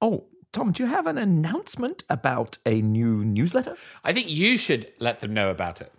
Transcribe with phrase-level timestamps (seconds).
[0.00, 3.76] Oh, Tom, do you have an announcement about a new newsletter?
[4.02, 5.92] I think you should let them know about it.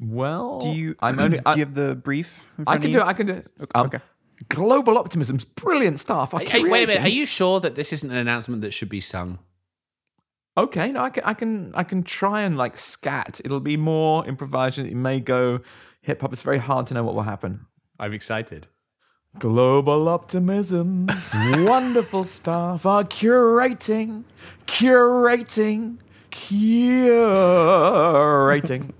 [0.00, 0.96] Well, Do you?
[1.00, 1.38] I'm only.
[1.38, 2.46] do I, you have the brief?
[2.66, 3.04] I can of do it.
[3.04, 3.48] I can do it.
[3.74, 4.00] Um, okay.
[4.48, 6.34] Global Optimism's brilliant stuff.
[6.34, 7.02] are Hey, wait a minute.
[7.02, 9.38] Are you sure that this isn't an announcement that should be sung?
[10.56, 13.40] Okay, no, I can, I can, I can try and like scat.
[13.44, 14.86] It'll be more improvisation.
[14.86, 15.60] It may go
[16.00, 16.32] hip hop.
[16.32, 17.66] It's very hard to know what will happen.
[17.98, 18.68] I'm excited.
[19.40, 24.22] Global optimism, wonderful stuff are curating,
[24.66, 25.98] curating,
[26.30, 27.32] curating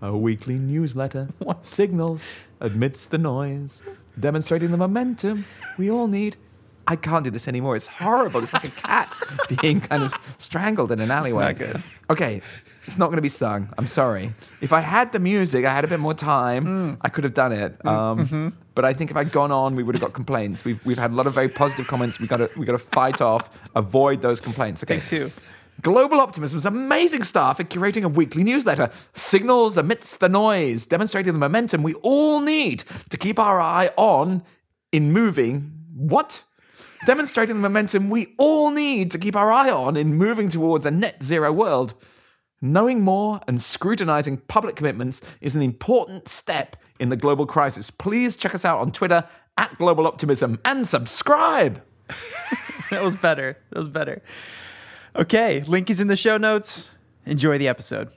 [0.02, 1.28] a weekly newsletter.
[1.38, 1.64] What?
[1.64, 2.26] Signals
[2.60, 3.80] amidst the noise,
[4.18, 5.44] demonstrating the momentum
[5.78, 6.36] we all need.
[6.86, 7.76] I can't do this anymore.
[7.76, 8.42] It's horrible.
[8.42, 9.16] It's like a cat
[9.60, 11.74] being kind of strangled in an alleyway.
[12.10, 12.42] Okay,
[12.86, 13.68] it's not going to be sung.
[13.78, 14.32] I'm sorry.
[14.60, 16.96] If I had the music, I had a bit more time, Mm.
[17.02, 17.84] I could have done it.
[17.86, 18.48] Um, Mm-hmm.
[18.74, 20.64] But I think if I'd gone on, we would have got complaints.
[20.64, 22.18] We've we've had a lot of very positive comments.
[22.18, 24.82] We got to we got to fight off, avoid those complaints.
[24.82, 24.98] Okay.
[24.98, 25.30] Take two.
[25.82, 28.90] Global Optimism's amazing staff at curating a weekly newsletter.
[29.12, 34.42] Signals amidst the noise, demonstrating the momentum we all need to keep our eye on
[34.92, 35.72] in moving.
[35.94, 36.42] What?
[37.06, 40.90] Demonstrating the momentum we all need to keep our eye on in moving towards a
[40.90, 41.94] net zero world.
[42.64, 47.90] Knowing more and scrutinizing public commitments is an important step in the global crisis.
[47.90, 49.22] Please check us out on Twitter
[49.58, 51.82] at Global Optimism and subscribe.
[52.90, 53.58] that was better.
[53.68, 54.22] That was better.
[55.14, 56.90] Okay, link is in the show notes.
[57.26, 58.10] Enjoy the episode.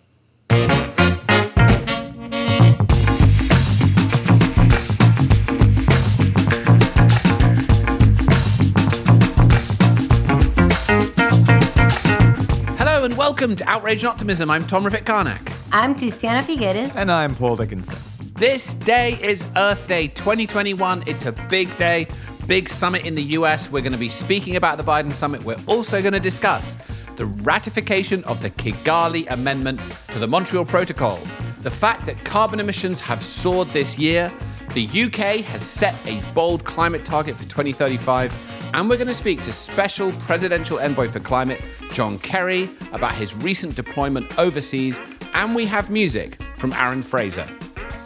[13.27, 14.49] Welcome to Outrage and Optimism.
[14.49, 15.51] I'm Tom Rivett-Carnac.
[15.73, 16.95] I'm Christiana Figueres.
[16.95, 17.97] And I'm Paul Dickinson.
[18.35, 21.03] This day is Earth Day 2021.
[21.05, 22.07] It's a big day,
[22.47, 23.69] big summit in the US.
[23.69, 25.43] We're going to be speaking about the Biden summit.
[25.43, 26.77] We're also going to discuss
[27.17, 29.81] the ratification of the Kigali Amendment
[30.13, 31.19] to the Montreal Protocol,
[31.63, 34.31] the fact that carbon emissions have soared this year,
[34.73, 38.31] the UK has set a bold climate target for 2035,
[38.73, 41.61] and we're going to speak to Special Presidential Envoy for Climate,
[41.93, 44.99] John Kerry, about his recent deployment overseas,
[45.33, 47.45] and we have music from Aaron Fraser.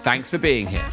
[0.03, 0.85] Thanks for being here.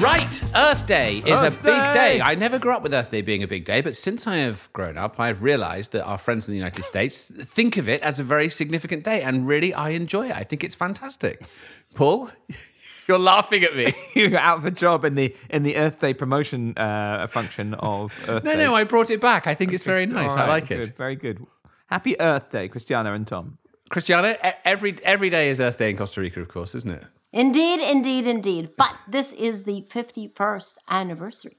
[0.00, 1.92] Right, Earth Day is a big Day!
[1.92, 2.20] day.
[2.22, 4.72] I never grew up with Earth Day being a big day, but since I have
[4.72, 8.18] grown up, I've realized that our friends in the United States think of it as
[8.18, 10.36] a very significant day, and really, I enjoy it.
[10.36, 11.42] I think it's fantastic.
[11.94, 12.30] Paul,
[13.08, 13.94] you're laughing at me.
[14.14, 18.12] You're out of a job in the in the Earth Day promotion uh, function of
[18.28, 18.58] Earth No, Day.
[18.58, 19.46] no, no, I brought it back.
[19.46, 20.30] I think it's very nice.
[20.32, 20.96] All I right, like it.
[20.96, 21.44] very good.
[21.86, 23.58] Happy Earth Day, Christiana and Tom.
[23.90, 27.04] Christiana, every every day is Earth Day in Costa Rica, of course, isn't it?
[27.32, 28.70] Indeed, indeed, indeed.
[28.76, 31.56] But this is the 51st anniversary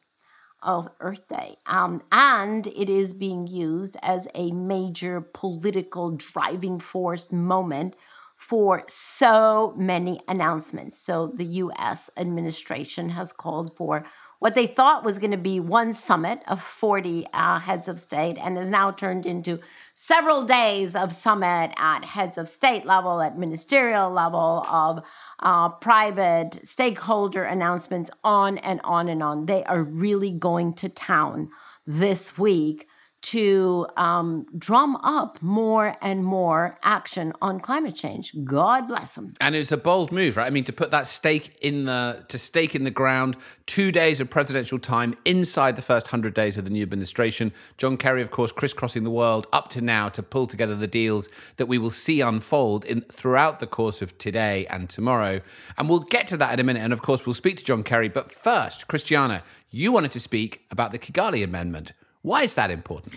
[0.63, 1.55] of Earth Day.
[1.65, 7.95] Um, and it is being used as a major political driving force moment
[8.41, 10.97] for so many announcements.
[10.97, 14.03] So the US administration has called for
[14.39, 18.39] what they thought was going to be one summit of 40 uh, heads of state
[18.39, 19.59] and has now turned into
[19.93, 25.03] several days of summit at heads of state level, at ministerial level, of
[25.41, 29.45] uh, private stakeholder announcements, on and on and on.
[29.45, 31.51] They are really going to town
[31.85, 32.87] this week
[33.21, 38.33] to um, drum up more and more action on climate change.
[38.43, 39.35] God bless them.
[39.39, 40.47] And it's a bold move, right?
[40.47, 43.37] I mean, to put that stake in the to stake in the ground,
[43.67, 47.53] two days of presidential time inside the first hundred days of the new administration.
[47.77, 51.29] John Kerry, of course, crisscrossing the world up to now to pull together the deals
[51.57, 55.41] that we will see unfold in throughout the course of today and tomorrow.
[55.77, 56.81] And we'll get to that in a minute.
[56.81, 58.09] And of course, we'll speak to John Kerry.
[58.09, 61.93] But first, Christiana, you wanted to speak about the Kigali Amendment.
[62.21, 63.15] Why is that important?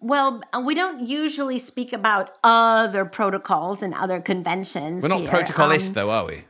[0.00, 5.02] Well, we don't usually speak about other protocols and other conventions.
[5.02, 5.30] We're not here.
[5.30, 6.44] protocolists, Um, though, are we?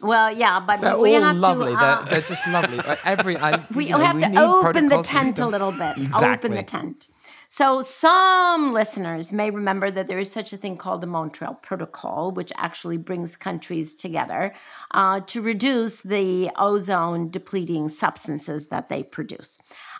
[0.00, 1.72] Well, yeah, but They're we all have lovely.
[1.72, 1.78] to.
[1.78, 2.78] uh, they're, they're just lovely.
[3.04, 5.46] Every I, we you know, have we to open the protocols, we need tent a
[5.46, 5.96] little bit.
[5.98, 6.28] Exactly.
[6.34, 7.08] Open the tent.
[7.50, 12.30] So, some listeners may remember that there is such a thing called the Montreal Protocol,
[12.30, 14.54] which actually brings countries together
[14.92, 19.58] uh, to reduce the ozone depleting substances that they produce.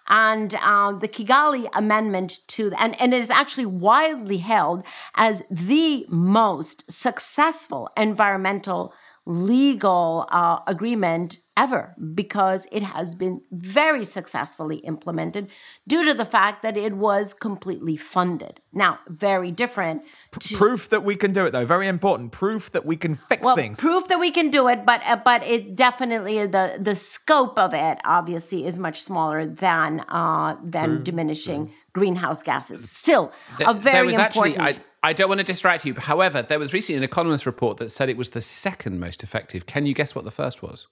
[0.08, 4.84] And uh, the Kigali Amendment to, and, and it is actually widely held
[5.14, 8.94] as the most successful environmental
[9.26, 15.50] legal uh, agreement ever because it has been very successfully implemented
[15.88, 18.60] due to the fact that it was completely funded.
[18.72, 20.02] Now, very different.
[20.38, 21.66] To, Proof that we can do it, though.
[21.66, 22.30] Very important.
[22.30, 23.80] Proof that we can fix well, things.
[23.80, 27.74] proof that we can do it, but uh, but it definitely the the scope of
[27.74, 32.88] it obviously is much smaller than uh, than diminishing greenhouse gases.
[32.88, 34.58] Still, a very there was important.
[34.58, 34.82] actually.
[35.02, 35.94] I, I don't want to distract you.
[35.94, 39.66] However, there was recently an Economist report that said it was the second most effective.
[39.66, 40.86] Can you guess what the first was?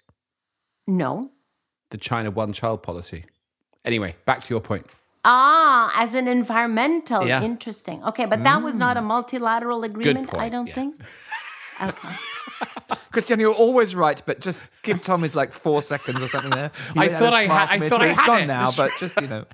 [0.87, 1.31] No.
[1.91, 3.25] The China one child policy.
[3.85, 4.87] Anyway, back to your point.
[5.25, 7.27] Ah, as an environmental.
[7.27, 7.43] Yeah.
[7.43, 8.03] Interesting.
[8.05, 10.75] Okay, but that was not a multilateral agreement, I don't yeah.
[10.75, 11.01] think.
[11.83, 12.09] Okay.
[13.13, 16.71] Christian, you're always right, but just give Thomas like four seconds or something there.
[16.95, 18.47] You I had a thought I had- I thought I it's had gone it.
[18.47, 19.45] now, but just, you know,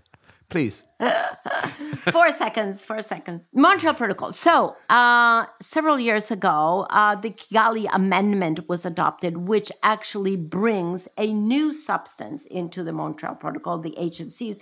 [0.52, 0.84] please.
[2.12, 3.48] four seconds, four seconds.
[3.54, 4.32] Montreal Protocol.
[4.32, 11.32] So, uh, several years ago, uh, the Kigali Amendment was adopted, which actually brings a
[11.32, 14.58] new substance into the Montreal Protocol, the HFCs,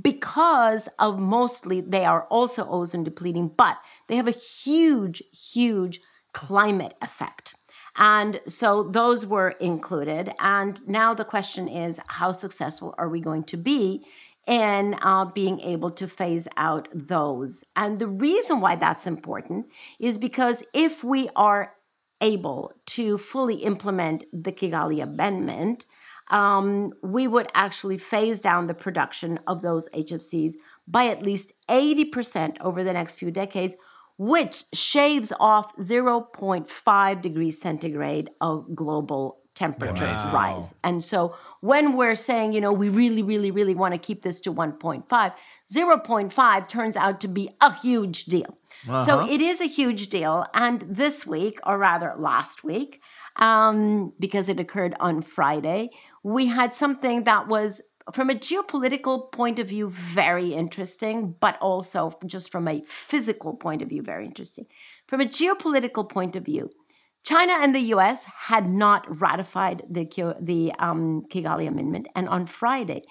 [0.00, 3.76] because of mostly they are also ozone depleting, but
[4.08, 6.00] they have a huge, huge
[6.32, 7.54] climate effect.
[7.96, 10.32] And so those were included.
[10.40, 14.04] And now the question is how successful are we going to be
[14.46, 17.64] in uh, being able to phase out those?
[17.76, 19.66] And the reason why that's important
[19.98, 21.72] is because if we are
[22.20, 25.86] able to fully implement the Kigali Amendment,
[26.30, 30.54] um, we would actually phase down the production of those HFCs
[30.88, 33.76] by at least 80% over the next few decades,
[34.16, 40.74] which shaves off 0.5 degrees centigrade of global temperature rise.
[40.82, 44.40] And so when we're saying, you know, we really, really, really want to keep this
[44.42, 48.58] to 1.5, 0.5 turns out to be a huge deal.
[49.04, 50.44] So it is a huge deal.
[50.52, 53.00] And this week, or rather last week,
[53.36, 55.90] um, because it occurred on Friday,
[56.22, 57.80] we had something that was
[58.12, 63.80] from a geopolitical point of view, very interesting, but also just from a physical point
[63.80, 64.66] of view, very interesting.
[65.06, 66.70] From a geopolitical point of view,
[67.24, 70.04] China and the US had not ratified the,
[70.40, 72.06] the um, Kigali Amendment.
[72.14, 73.02] And on Friday,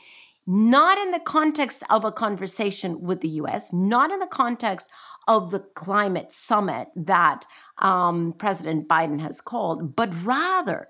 [0.45, 4.89] not in the context of a conversation with the US, not in the context
[5.27, 7.45] of the climate summit that
[7.79, 10.89] um, President Biden has called, but rather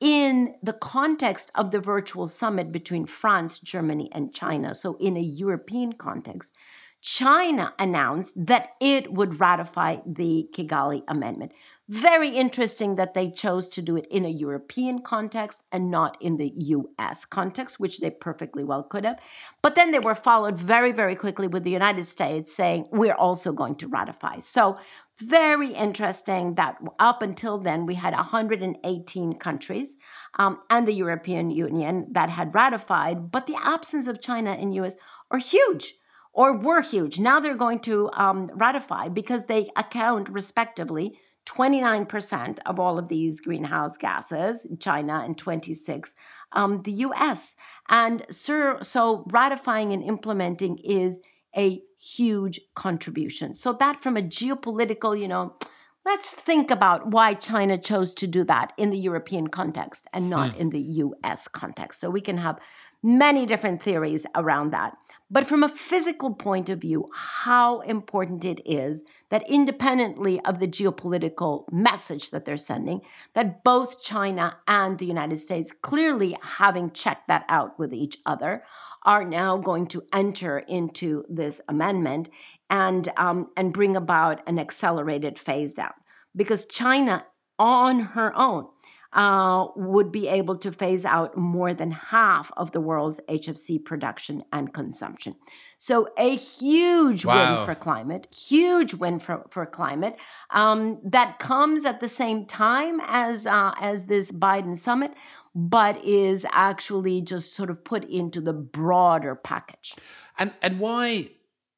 [0.00, 4.74] in the context of the virtual summit between France, Germany, and China.
[4.74, 6.56] So, in a European context,
[7.02, 11.52] China announced that it would ratify the Kigali Amendment.
[11.88, 16.36] Very interesting that they chose to do it in a European context and not in
[16.36, 19.18] the US context, which they perfectly well could have.
[19.62, 23.50] But then they were followed very, very quickly with the United States saying, we're also
[23.50, 24.40] going to ratify.
[24.40, 24.78] So,
[25.18, 29.96] very interesting that up until then we had 118 countries
[30.38, 34.96] um, and the European Union that had ratified, but the absence of China and US
[35.30, 35.94] are huge
[36.32, 37.18] or were huge.
[37.18, 43.40] Now they're going to um, ratify because they account respectively 29% of all of these
[43.40, 46.14] greenhouse gases, China, and 26
[46.52, 47.56] um, the US.
[47.88, 51.20] And so, so ratifying and implementing is
[51.56, 53.54] a huge contribution.
[53.54, 55.56] So that from a geopolitical, you know,
[56.04, 60.56] let's think about why China chose to do that in the European context and not
[60.56, 62.00] in the US context.
[62.00, 62.58] So we can have
[63.02, 64.96] many different theories around that.
[65.32, 70.66] But from a physical point of view, how important it is that independently of the
[70.66, 73.02] geopolitical message that they're sending,
[73.34, 78.64] that both China and the United States, clearly having checked that out with each other,
[79.04, 82.28] are now going to enter into this amendment
[82.68, 85.92] and um, and bring about an accelerated phase down
[86.36, 87.24] because China
[87.58, 88.66] on her own
[89.12, 94.44] uh, would be able to phase out more than half of the world's HFC production
[94.52, 95.34] and consumption.
[95.78, 97.56] So a huge Wow.
[97.56, 100.16] win for climate, huge win for, for climate
[100.50, 105.12] um, that comes at the same time as uh, as this Biden summit,
[105.54, 109.94] but is actually just sort of put into the broader package.
[110.38, 111.30] And and why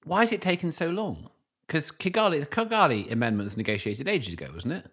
[0.05, 1.31] why has it taken so long?
[1.67, 4.87] Because Kigali, the Kigali Amendment was negotiated ages ago, wasn't it?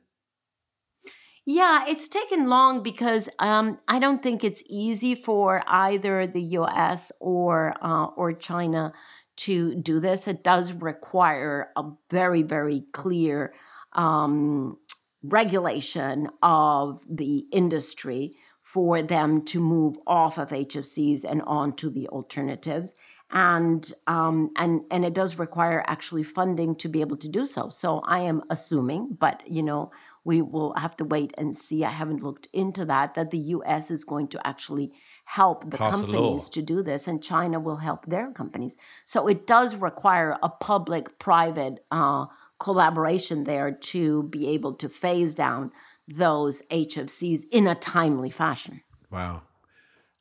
[1.52, 7.12] Yeah, it's taken long because um, I don't think it's easy for either the U.S.
[7.20, 8.94] or uh, or China
[9.38, 10.28] to do this.
[10.28, 13.56] It does require a very very clear
[13.94, 14.78] um,
[15.24, 22.94] regulation of the industry for them to move off of HFCs and onto the alternatives.
[23.32, 27.70] And um, and and it does require actually funding to be able to do so.
[27.70, 29.90] So I am assuming, but you know
[30.24, 31.84] we will have to wait and see.
[31.84, 34.92] I haven't looked into that, that the US is going to actually
[35.26, 38.76] help the Pass companies to do this, and China will help their companies.
[39.06, 42.26] So it does require a public private uh,
[42.60, 45.72] collaboration there to be able to phase down
[46.08, 48.82] those HFCs in a timely fashion.
[49.12, 49.44] Wow.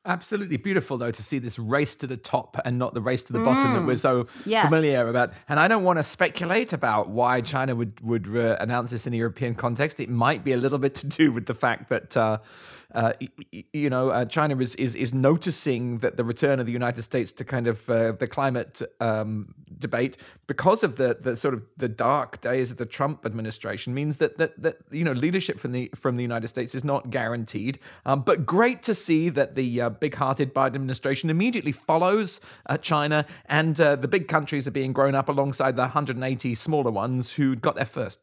[0.06, 3.32] Absolutely beautiful, though, to see this race to the top and not the race to
[3.32, 4.64] the bottom that we're so Yes.
[4.64, 5.32] familiar about.
[5.48, 9.12] And I don't want to speculate about why China would would uh, announce this in
[9.12, 10.00] a European context.
[10.00, 12.16] It might be a little bit to do with the fact that.
[12.16, 12.38] Uh,
[12.95, 13.12] uh,
[13.75, 17.35] you know, uh, China is, is is noticing that the return of the United States
[17.35, 20.16] to kind of uh, the climate um, debate
[20.47, 24.38] because of the the sort of the dark days of the Trump administration means that
[24.38, 27.78] that that you know leadership from the from the United States is not guaranteed.
[28.07, 33.26] Um, but great to see that the uh, big-hearted Biden administration immediately follows uh, China,
[33.47, 37.76] and the big countries are being grown up alongside the 180 smaller ones who got
[37.76, 38.21] there first.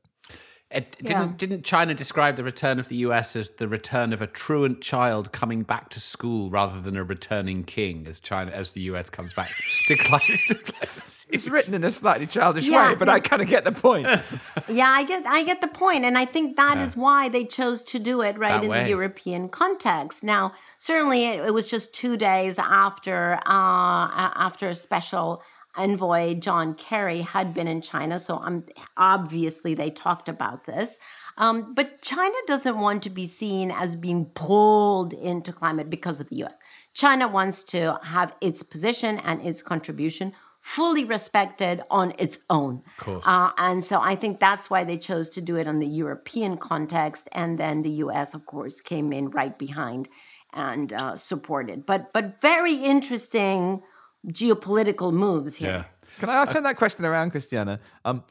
[0.75, 4.27] It, didn't didn't China describe the return of the US as the return of a
[4.27, 8.81] truant child coming back to school rather than a returning king as China as the
[8.81, 9.51] US comes back
[9.87, 11.29] to climate diplomacy?
[11.31, 14.07] It's written in a slightly childish Yeah, way, but I kind of get the point.
[14.67, 17.83] Yeah, I get I get the point, and I think that is why they chose
[17.85, 18.83] to do it right That in way.
[18.83, 20.23] the European context.
[20.23, 25.41] Now, certainly, it, it was just two days after uh, after a- special
[25.77, 28.63] envoy John Kerry had been in China, so um,
[28.97, 30.97] obviously they talked about this.
[31.37, 36.29] Um, but China doesn't want to be seen as being pulled into climate because of
[36.29, 36.57] the U.S.
[36.93, 40.33] China wants to have its position and its contribution
[40.65, 42.81] fully respected on its own.
[42.97, 43.27] Of course.
[43.27, 46.57] Uh, and so I think that's why they chose to do it on the European
[46.57, 48.33] context, and then the U.S.
[48.33, 50.09] of course came in right behind
[50.53, 51.85] and uh, supported.
[51.85, 53.83] But but very interesting
[54.27, 55.69] geopolitical moves here.
[55.69, 55.83] Yeah.
[56.19, 57.79] Can I turn that question around, Christiana?
[58.05, 58.23] Um,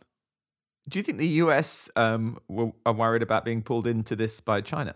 [0.88, 4.60] do you think the US um, were, are worried about being pulled into this by
[4.60, 4.94] China?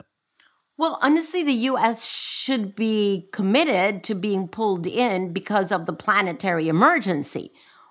[0.77, 2.07] Well, honestly, the U.S.
[2.07, 7.51] should be committed to being pulled in because of the planetary emergency,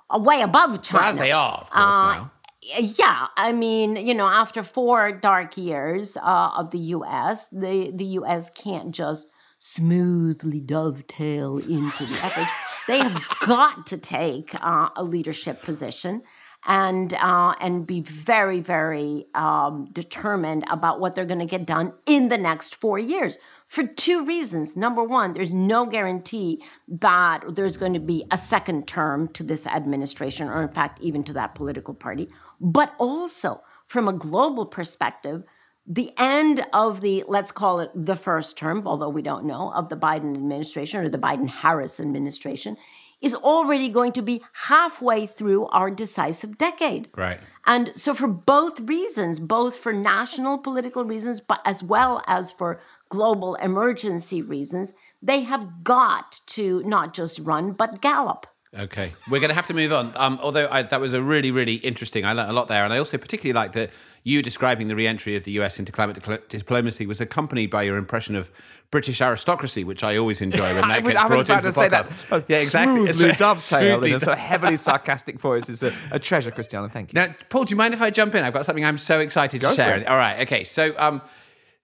[0.09, 1.07] uh, way above China.
[1.07, 2.31] As they are, of course, Uh, now.
[2.79, 8.05] Yeah, I mean, you know, after four dark years uh, of the U.S., the the
[8.19, 8.49] U.S.
[8.49, 9.27] can't just
[9.73, 12.51] smoothly dovetail into the efforts.
[12.87, 16.21] they have got to take uh, a leadership position
[16.65, 21.93] and uh, and be very very um, determined about what they're going to get done
[22.05, 24.77] in the next four years for two reasons.
[24.77, 29.67] Number one, there's no guarantee that there's going to be a second term to this
[29.67, 32.29] administration, or in fact, even to that political party.
[32.59, 35.43] But also, from a global perspective,
[35.87, 39.89] the end of the let's call it the first term, although we don't know, of
[39.89, 42.75] the Biden administration or the Biden Harris administration
[43.21, 47.09] is already going to be halfway through our decisive decade.
[47.15, 47.39] Right.
[47.65, 52.81] And so, for both reasons, both for national political reasons, but as well as for
[53.09, 58.45] global emergency reasons, they have got to not just run, but gallop.
[58.77, 60.11] Okay, we're going to have to move on.
[60.15, 62.25] Um, although I, that was a really, really interesting.
[62.25, 63.91] I learned a lot there, and I also particularly like that
[64.23, 67.95] you describing the re-entry of the US into climate dipl- diplomacy was accompanied by your
[67.95, 68.51] impression of
[68.91, 71.49] British aristocracy, which I always enjoy when that I was, gets I was brought about
[71.49, 72.05] into to the say that.
[72.05, 72.31] podcast.
[72.31, 73.09] uh, yeah, exactly.
[73.09, 76.51] It's Smoothly dovetailed Smoothly in a sort of heavily sarcastic voice is a, a treasure,
[76.51, 76.89] Christiana.
[76.89, 77.19] Thank you.
[77.21, 78.43] Now, Paul, do you mind if I jump in?
[78.43, 80.09] I've got something I'm so excited to Go for share.
[80.09, 80.65] All right, okay.
[80.65, 81.21] So, um,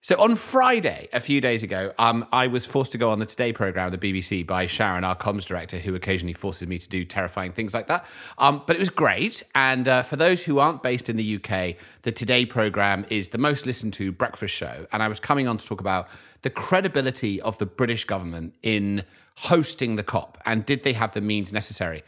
[0.04, 3.24] so on Friday, a few days ago, um, I was forced to go on the
[3.24, 7.06] Today program, the BBC, by Sharon, our comms director, who occasionally forces me to do
[7.06, 8.04] terrifying things like that.
[8.36, 9.42] Um, but it was great.
[9.54, 13.38] And uh, for those who aren't based in the UK, the Today program is the
[13.38, 14.86] most listened to breakfast show.
[14.92, 16.08] And I was coming on to talk about
[16.42, 19.04] the credibility of the British government in
[19.36, 22.02] hosting the COP and did they have the means necessary.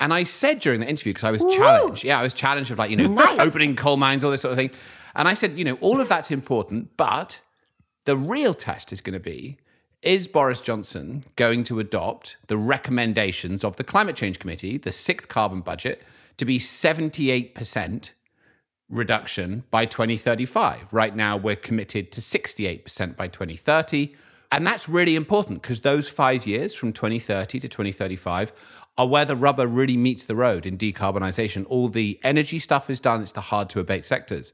[0.00, 2.78] And I said during the interview, because I was challenged, yeah, I was challenged of
[2.80, 3.38] like, you know, Nice.
[3.38, 4.72] opening coal mines, all this sort of thing.
[5.16, 7.40] And I said, you know, all of that's important, but
[8.04, 9.56] the real test is going to be
[10.02, 15.28] is Boris Johnson going to adopt the recommendations of the Climate Change Committee, the sixth
[15.28, 16.02] carbon budget,
[16.36, 18.10] to be 78%
[18.90, 20.92] reduction by 2035?
[20.92, 24.14] Right now, we're committed to 68% by 2030.
[24.52, 28.52] And that's really important because those five years from 2030 to 2035
[28.98, 31.66] are where the rubber really meets the road in decarbonisation.
[31.68, 34.52] All the energy stuff is done, it's the hard to abate sectors.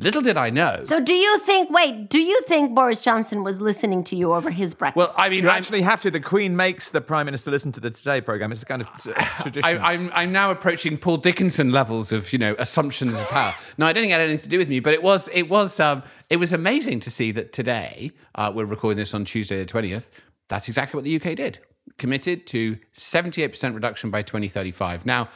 [0.00, 0.80] Little did I know.
[0.82, 4.50] So, do you think, wait, do you think Boris Johnson was listening to you over
[4.50, 4.96] his breakfast?
[4.96, 6.10] well, I mean, You I'm- actually have to.
[6.10, 8.50] The Queen makes the Prime Minister listen to the Today program.
[8.50, 9.62] It's a kind of uh, tradition.
[9.78, 13.54] I, I'm, I'm now approaching Paul Dickinson levels of you know assumptions of power.
[13.76, 15.50] No, I don't think it had anything to do with me, but it was it
[15.50, 19.58] was um, it was amazing to see that today uh, we're recording this on Tuesday
[19.58, 20.10] the twentieth.
[20.48, 21.58] That's exactly what the UK did.
[21.98, 25.04] Committed to 78% reduction by 2035.
[25.06, 25.28] Now,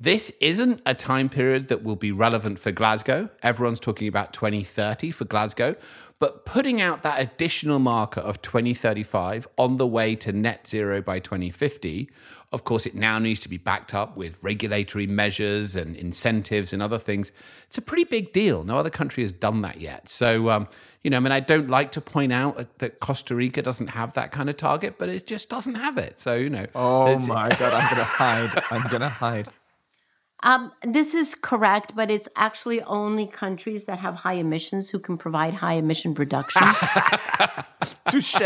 [0.00, 3.28] This isn't a time period that will be relevant for Glasgow.
[3.42, 5.74] Everyone's talking about 2030 for Glasgow.
[6.20, 11.18] But putting out that additional marker of 2035 on the way to net zero by
[11.18, 12.10] 2050,
[12.52, 16.80] of course, it now needs to be backed up with regulatory measures and incentives and
[16.80, 17.32] other things.
[17.66, 18.62] It's a pretty big deal.
[18.62, 20.08] No other country has done that yet.
[20.08, 20.68] So, um,
[21.02, 24.12] you know, I mean, I don't like to point out that Costa Rica doesn't have
[24.14, 26.18] that kind of target, but it just doesn't have it.
[26.18, 26.66] So, you know.
[26.74, 28.62] Oh my god, I'm gonna hide.
[28.70, 29.48] I'm gonna hide.
[30.42, 35.18] Um, this is correct, but it's actually only countries that have high emissions who can
[35.18, 36.62] provide high emission reduction.
[38.08, 38.40] Touche.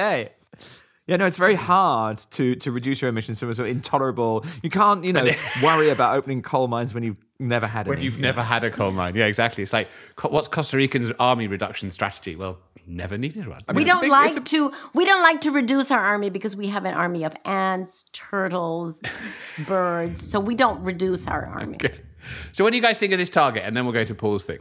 [1.08, 4.44] Yeah, no, it's very hard to to reduce your emissions to a sort of intolerable.
[4.62, 5.28] You can't, you know,
[5.62, 8.04] worry about opening coal mines when you've never had when any.
[8.04, 9.14] you've never had a coal mine.
[9.14, 9.62] Yeah, exactly.
[9.62, 9.88] It's like,
[10.22, 12.36] what's Costa Rican's army reduction strategy?
[12.36, 13.60] Well, never needed one.
[13.68, 15.90] I we mean, it's a don't big- like it's to we don't like to reduce
[15.90, 19.02] our army because we have an army of ants, turtles,
[19.66, 20.26] birds.
[20.26, 21.76] So we don't reduce our army.
[21.76, 22.00] Okay.
[22.52, 23.64] So, what do you guys think of this target?
[23.64, 24.58] And then we'll go to Paul's thing.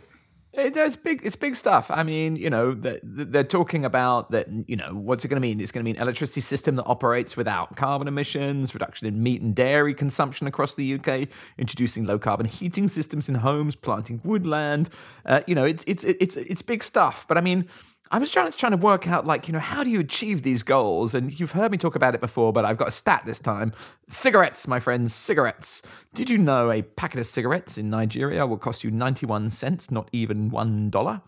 [0.54, 1.22] It, it's big.
[1.24, 1.90] It's big stuff.
[1.90, 4.48] I mean, you know, that they're talking about that.
[4.68, 5.62] You know, what's it going to mean?
[5.62, 9.56] It's going to mean electricity system that operates without carbon emissions, reduction in meat and
[9.56, 14.90] dairy consumption across the UK, introducing low carbon heating systems in homes, planting woodland.
[15.26, 17.26] Uh, you know, it's it's it's it's big stuff.
[17.28, 17.68] But I mean.
[18.14, 20.64] I was trying, trying to work out, like, you know, how do you achieve these
[20.64, 21.16] goals?
[21.16, 23.72] And you've heard me talk about it before, but I've got a stat this time.
[24.10, 25.82] Cigarettes, my friends, cigarettes.
[26.14, 30.10] Did you know a packet of cigarettes in Nigeria will cost you 91 cents, not
[30.12, 31.22] even $1?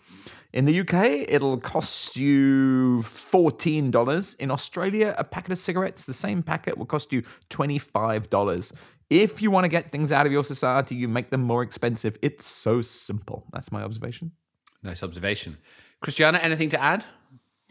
[0.52, 4.40] In the UK, it'll cost you $14.
[4.40, 8.74] In Australia, a packet of cigarettes, the same packet, will cost you $25.
[9.10, 12.18] If you want to get things out of your society, you make them more expensive.
[12.22, 13.46] It's so simple.
[13.54, 14.34] That's my observation.
[14.84, 15.58] Nice observation.
[16.04, 17.06] Christiana, anything to add?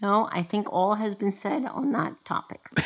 [0.01, 2.61] No, I think all has been said on that topic.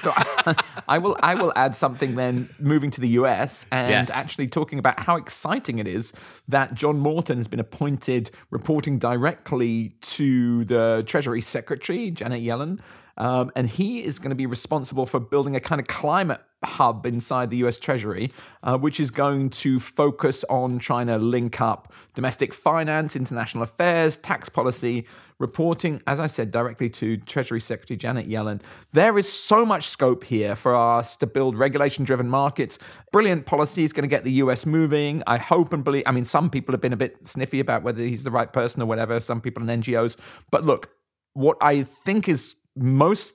[0.00, 0.56] so I,
[0.88, 4.10] I will I will add something then moving to the US and Yes.
[4.10, 6.12] actually talking about how exciting it is
[6.48, 12.80] that John Morton has been appointed reporting directly to the Treasury Secretary Janet Yellen
[13.18, 17.06] um, and he is going to be responsible for building a kind of climate hub
[17.06, 18.30] inside the US Treasury,
[18.62, 24.16] uh, which is going to focus on trying to link up domestic finance, international affairs,
[24.16, 25.06] tax policy,
[25.38, 28.62] reporting, as I said, directly to Treasury Secretary Janet Yellen.
[28.92, 32.78] There is so much scope here for us to build regulation driven markets.
[33.12, 35.22] Brilliant policy is going to get the US moving.
[35.26, 38.02] I hope and believe, I mean, some people have been a bit sniffy about whether
[38.02, 40.16] he's the right person or whatever, some people in NGOs.
[40.50, 40.90] But look,
[41.34, 43.34] what I think is most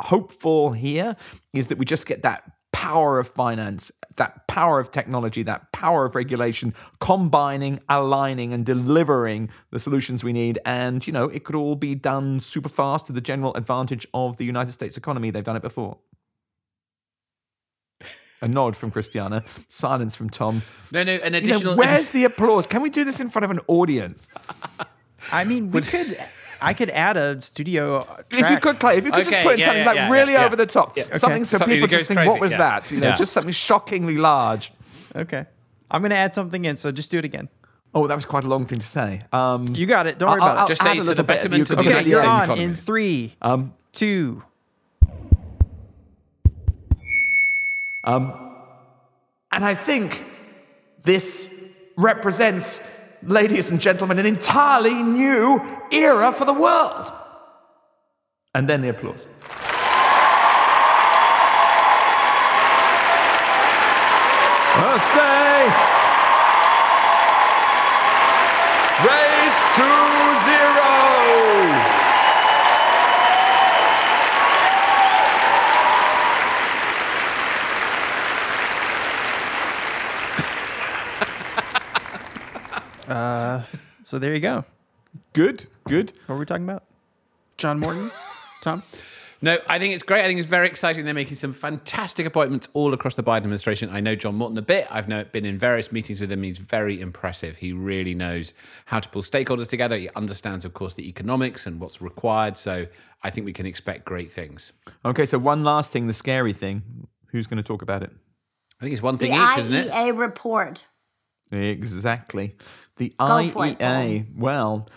[0.00, 1.16] hopeful here
[1.54, 6.04] is that we just get that power of finance, that power of technology, that power
[6.04, 10.58] of regulation, combining, aligning, and delivering the solutions we need.
[10.64, 14.36] And, you know, it could all be done super fast to the general advantage of
[14.36, 15.30] the United States economy.
[15.30, 15.98] They've done it before.
[18.40, 20.62] A nod from Christiana, silence from Tom.
[20.92, 21.76] No, no, an You know, additional.
[21.76, 22.68] where's the applause?
[22.68, 24.28] Can we do this in front of an audience?
[25.32, 26.16] I mean, we could.
[26.60, 28.02] I could add a studio.
[28.02, 28.24] Track.
[28.30, 29.96] If you could, Clay, if you could Okay, just put in yeah, something yeah, like
[29.96, 31.16] yeah, really yeah, over the top, yeah.
[31.16, 32.58] something so Something people just think, crazy, what was yeah.
[32.58, 32.90] that?
[32.90, 33.16] You know, Yeah.
[33.16, 34.72] just something shockingly large.
[35.14, 35.46] Okay.
[35.90, 37.48] I'm gonna add something in, so just do it again.
[37.94, 39.22] Oh, that was quite a long thing to say.
[39.32, 40.18] Um, You got it.
[40.18, 40.68] Don't worry I'll- about I'll it.
[40.68, 42.10] Just say add a to the little bit betterment you of the could Okay, do
[42.10, 42.74] you're on States in economy.
[42.76, 44.42] three, Um, two.
[48.04, 50.24] and I think
[51.02, 51.54] this
[51.96, 52.80] represents,
[53.22, 57.12] ladies and gentlemen, an entirely new era for the world.
[58.54, 59.26] And then the applause.
[64.78, 65.66] Birthday!
[69.04, 69.88] Race to
[70.44, 70.78] zero!
[84.08, 84.64] So there you go.
[85.34, 86.14] Good, good.
[86.24, 86.84] What were we talking about?
[87.58, 88.10] John Morton,
[88.62, 88.82] Tom.
[89.42, 90.24] No, I think it's great.
[90.24, 91.04] I think it's very exciting.
[91.04, 93.90] They're making some fantastic appointments all across the Biden administration.
[93.90, 94.86] I know John Morton a bit.
[94.90, 96.42] I've know, been in various meetings with him.
[96.42, 97.58] He's very impressive.
[97.58, 98.54] He really knows
[98.86, 99.98] how to pull stakeholders together.
[99.98, 102.56] He understands, of course, the economics and what's required.
[102.56, 102.86] So
[103.22, 104.72] I think we can expect great things.
[105.04, 107.06] Okay, so one last thing, the scary thing.
[107.26, 108.10] Who's going to talk about it?
[108.80, 109.90] I think it's one The thing each, isn't it?
[109.90, 110.86] IEA report.
[111.50, 112.56] Exactly.
[112.96, 114.88] The Go for it, IEA, well,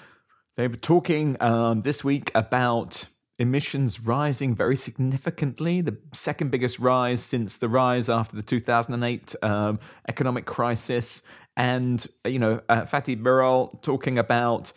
[0.57, 3.05] they were talking um, this week about
[3.39, 9.79] emissions rising very significantly, the second biggest rise since the rise after the 2008 um,
[10.09, 11.23] economic crisis.
[11.57, 14.71] And, you know, uh, Fatih Birol talking about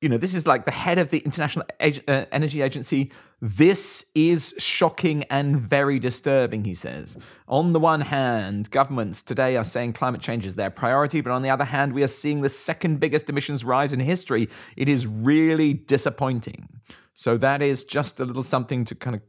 [0.00, 3.10] you know, this is like the head of the International Ag- uh, Energy Agency.
[3.40, 7.16] This is shocking and very disturbing, he says.
[7.48, 11.42] On the one hand, governments today are saying climate change is their priority, but on
[11.42, 14.48] the other hand, we are seeing the second biggest emissions rise in history.
[14.76, 16.68] It is really disappointing.
[17.14, 19.22] So that is just a little something to kind of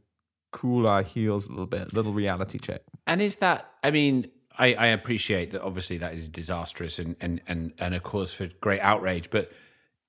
[0.52, 2.82] cool our heels a little bit, a little reality check.
[3.08, 3.72] And is that?
[3.82, 5.62] I mean, I, I appreciate that.
[5.62, 9.30] Obviously, that is disastrous and and and and a cause for great outrage.
[9.30, 9.50] But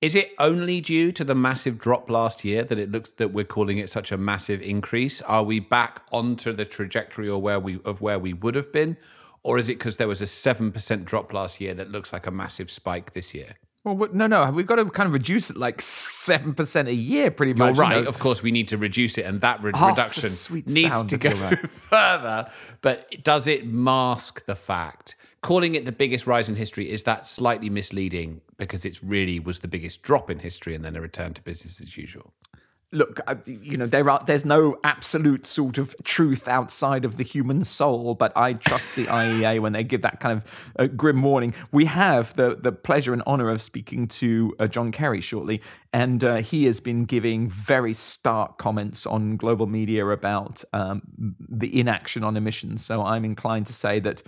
[0.02, 3.44] is it only due to the massive drop last year that it looks that we're
[3.44, 5.22] calling it such a massive increase?
[5.22, 8.96] Are we back onto the trajectory or where we of where we would have been,
[9.44, 12.26] or is it because there was a seven percent drop last year that looks like
[12.26, 13.54] a massive spike this year?
[13.84, 17.52] Well, no, no, we've got to kind of reduce it like 7% a year, pretty
[17.52, 17.74] much.
[17.74, 17.90] You're much.
[17.90, 18.04] you right.
[18.04, 18.08] know.
[18.08, 20.30] Of course, we need to reduce it, and that re- Oh, reduction
[20.66, 21.58] needs to go right.
[21.90, 22.48] further.
[22.80, 25.16] But does it mask the fact?
[25.42, 29.58] Calling it the biggest rise in history is that slightly misleading because it really was
[29.58, 32.32] the biggest drop in history and then a return to business as usual.
[32.92, 37.64] look, you know, there are there's no absolute sort of truth outside of the human
[37.64, 40.44] soul, but I trust the IEA when they give that kind of
[40.78, 41.54] uh, grim warning.
[41.72, 45.60] We have the the pleasure and honor of speaking to uh, John Kerry shortly,
[45.92, 51.02] and uh, he has been giving very stark comments on global media about um,
[51.48, 52.84] the inaction on emissions.
[52.84, 54.22] So I'm inclined to say that.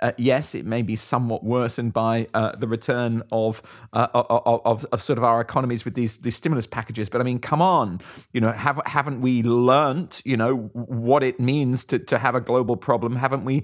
[0.00, 5.02] Uh, yes, it may be somewhat worsened by uh, the return of, uh, of, of
[5.02, 7.08] sort of our economies with these these stimulus packages.
[7.08, 8.00] But I mean, come on,
[8.32, 12.40] you know, have haven't we learnt, you know, what it means to to have a
[12.40, 13.14] global problem?
[13.14, 13.62] Haven't we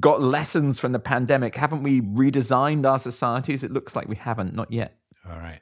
[0.00, 1.54] got lessons from the pandemic?
[1.54, 3.62] Haven't we redesigned our societies?
[3.62, 4.98] It looks like we haven't, not yet.
[5.28, 5.60] All right.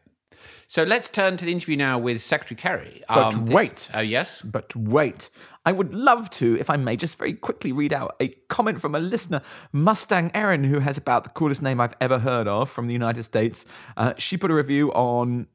[0.66, 3.02] So let's turn to the interview now with Secretary Kerry.
[3.09, 3.88] But wait.
[3.94, 4.42] Oh, yes.
[4.42, 5.30] But wait,
[5.66, 8.94] I would love to, if I may, just very quickly read out a comment from
[8.94, 9.40] a listener,
[9.72, 13.22] Mustang Erin, who has about the coolest name I've ever heard of from the United
[13.22, 13.64] States.
[13.96, 15.46] Uh, she put a review on,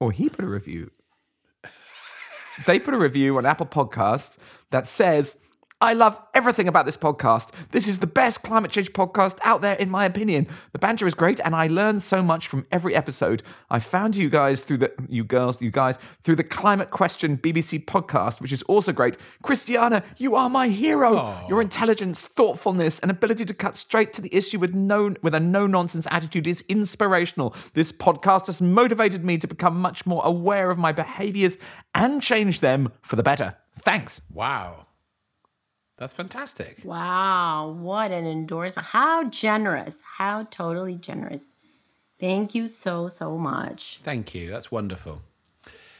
[0.00, 0.90] or he put a review.
[2.66, 4.38] They put a review on Apple Podcasts
[4.70, 5.38] that says,
[5.80, 7.50] I love everything about this podcast.
[7.72, 10.46] This is the best climate change podcast out there, in my opinion.
[10.72, 13.42] The banter is great, and I learn so much from every episode.
[13.68, 17.84] I found you guys through the, you girls, you guys, through the Climate Question BBC
[17.84, 19.18] podcast, which is also great.
[19.42, 21.44] Christiana, you are my hero.
[21.50, 25.40] Your intelligence, thoughtfulness, and ability to cut straight to the issue with no, with a
[25.40, 27.54] no nonsense attitude is inspirational.
[27.74, 31.58] This podcast has motivated me to become much more aware of my behaviors
[31.94, 33.56] and change them for the better.
[33.80, 34.22] Thanks.
[34.30, 34.86] Wow.
[35.96, 36.80] That's fantastic.
[36.84, 38.88] Wow, what an endorsement.
[38.88, 40.02] How generous.
[40.16, 41.52] How totally generous.
[42.18, 44.00] Thank you so, so much.
[44.02, 44.50] Thank you.
[44.50, 45.22] That's wonderful.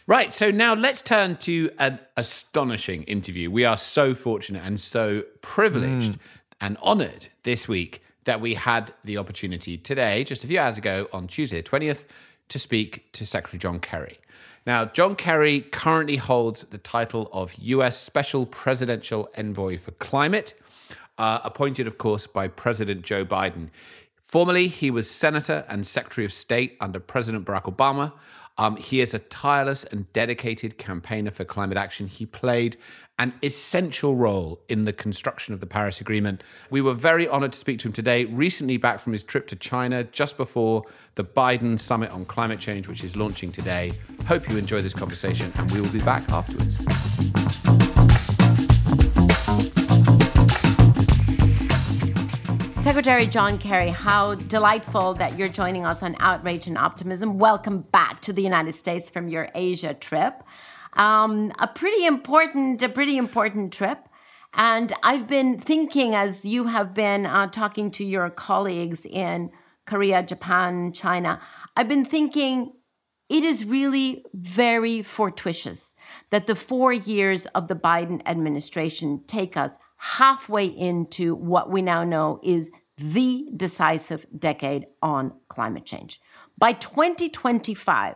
[0.07, 0.33] Right.
[0.33, 3.51] So now let's turn to an astonishing interview.
[3.51, 6.21] We are so fortunate and so privileged hmm.
[6.61, 11.09] and honored this week that we had the opportunity today, just a few hours ago
[11.13, 12.05] on Tuesday, 20th,
[12.49, 14.19] to speak to Secretary John Kerry.
[14.67, 20.55] Now, John Kerry currently holds the title of US Special Presidential Envoy for Climate,
[21.19, 23.69] uh, appointed, of course, by President Joe Biden.
[24.23, 28.13] Formerly, he was Senator and Secretary of State under President Barack Obama.
[28.57, 32.07] Um, he is a tireless and dedicated campaigner for climate action.
[32.07, 32.79] He played
[33.19, 36.43] an essential role in the construction of the Paris Agreement.
[36.71, 39.57] We were very honored to speak to him today, recently back from his trip to
[39.57, 40.83] China just before
[41.15, 43.93] the Biden Summit on Climate Change, which is launching today.
[44.27, 46.77] Hope you enjoy this conversation, and we will be back afterwards.
[52.83, 57.39] Secretary John Kerry, how delightful that you're joining us on Outrage and Optimism.
[57.39, 60.43] Welcome back to the United States from your Asia trip.
[60.95, 64.09] Um, a pretty important, a pretty important trip.
[64.55, 69.51] And I've been thinking, as you have been uh, talking to your colleagues in
[69.87, 71.41] Korea, Japan, China,
[71.77, 72.73] I've been thinking
[73.29, 75.95] it is really very fortuitous
[76.31, 82.05] that the four years of the Biden administration take us halfway into what we now
[82.05, 86.21] know is the decisive decade on climate change.
[86.59, 88.15] By 2025,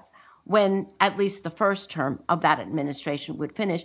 [0.49, 3.85] when at least the first term of that administration would finish,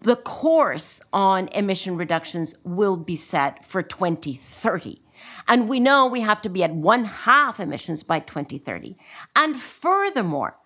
[0.00, 5.02] the course on emission reductions will be set for 2030.
[5.46, 8.96] And we know we have to be at one half emissions by 2030.
[9.36, 10.56] And furthermore,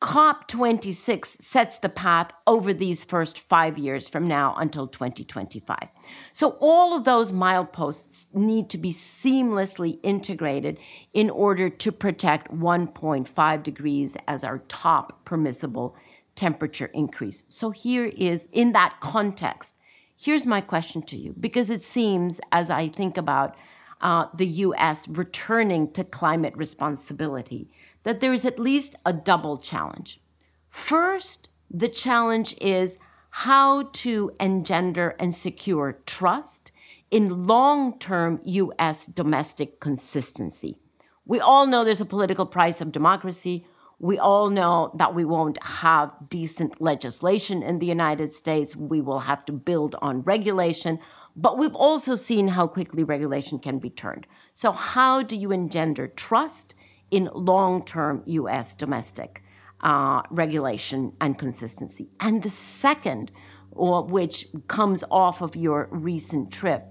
[0.00, 5.78] COP26 sets the path over these first five years from now until 2025.
[6.32, 10.78] So all of those mileposts need to be seamlessly integrated
[11.14, 15.96] in order to protect 1.5 degrees as our top permissible
[16.34, 17.44] temperature increase.
[17.48, 19.76] So here is, in that context,
[20.16, 23.56] here's my question to you, because it seems as I think about
[24.00, 27.70] uh, the US returning to climate responsibility,
[28.04, 30.20] that there is at least a double challenge.
[30.68, 32.98] First, the challenge is
[33.30, 36.70] how to engender and secure trust
[37.10, 39.06] in long term U.S.
[39.06, 40.78] domestic consistency.
[41.26, 43.66] We all know there's a political price of democracy.
[43.98, 48.76] We all know that we won't have decent legislation in the United States.
[48.76, 50.98] We will have to build on regulation.
[51.36, 54.26] But we've also seen how quickly regulation can be turned.
[54.52, 56.74] So, how do you engender trust
[57.14, 59.42] in long term US domestic
[59.80, 62.10] uh, regulation and consistency?
[62.20, 63.30] And the second,
[63.70, 66.84] or which comes off of your recent trip,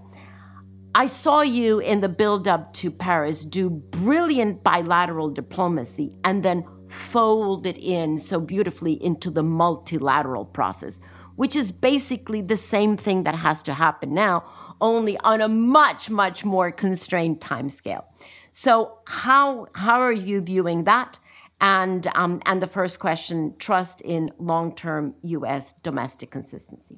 [0.95, 6.63] I saw you in the build up to Paris do brilliant bilateral diplomacy and then
[6.87, 10.99] fold it in so beautifully into the multilateral process
[11.35, 14.43] which is basically the same thing that has to happen now,
[14.81, 18.05] only on a much, much more constrained time scale.
[18.55, 21.17] So how how are you viewing that?
[21.59, 25.73] And um, and the first question: trust in long-term U.S.
[25.73, 26.97] domestic consistency.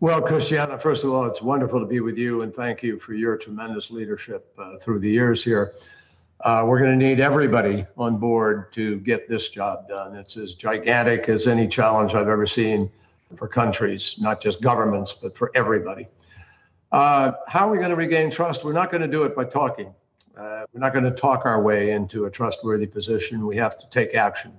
[0.00, 3.12] Well, Christiana, first of all, it's wonderful to be with you, and thank you for
[3.12, 5.74] your tremendous leadership uh, through the years here.
[6.40, 10.16] Uh, we're going to need everybody on board to get this job done.
[10.16, 12.90] It's as gigantic as any challenge I've ever seen
[13.36, 16.06] for countries, not just governments, but for everybody.
[16.90, 18.64] Uh, how are we going to regain trust?
[18.64, 19.94] We're not going to do it by talking.
[20.36, 23.46] Uh, we're not going to talk our way into a trustworthy position.
[23.46, 24.52] We have to take action.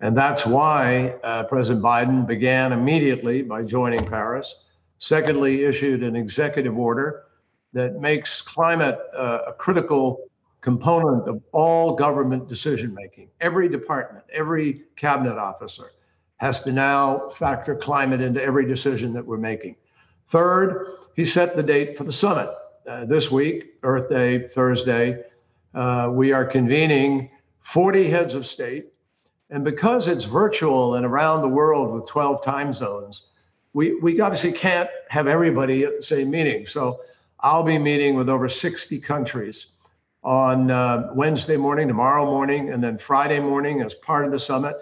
[0.00, 4.54] And that's why uh, President Biden began immediately by joining Paris.
[4.98, 7.24] Secondly, issued an executive order
[7.72, 10.28] that makes climate uh, a critical
[10.60, 13.28] component of all government decision making.
[13.40, 15.92] Every department, every cabinet officer,
[16.38, 19.76] has to now factor climate into every decision that we're making.
[20.30, 22.50] Third, he set the date for the summit.
[22.90, 25.22] Uh, this week, Earth Day, Thursday,
[25.74, 28.86] uh, we are convening 40 heads of state.
[29.48, 33.26] And because it's virtual and around the world with 12 time zones,
[33.74, 36.66] we, we obviously can't have everybody at the same meeting.
[36.66, 36.98] So
[37.38, 39.66] I'll be meeting with over 60 countries
[40.24, 44.74] on uh, Wednesday morning, tomorrow morning, and then Friday morning as part of the summit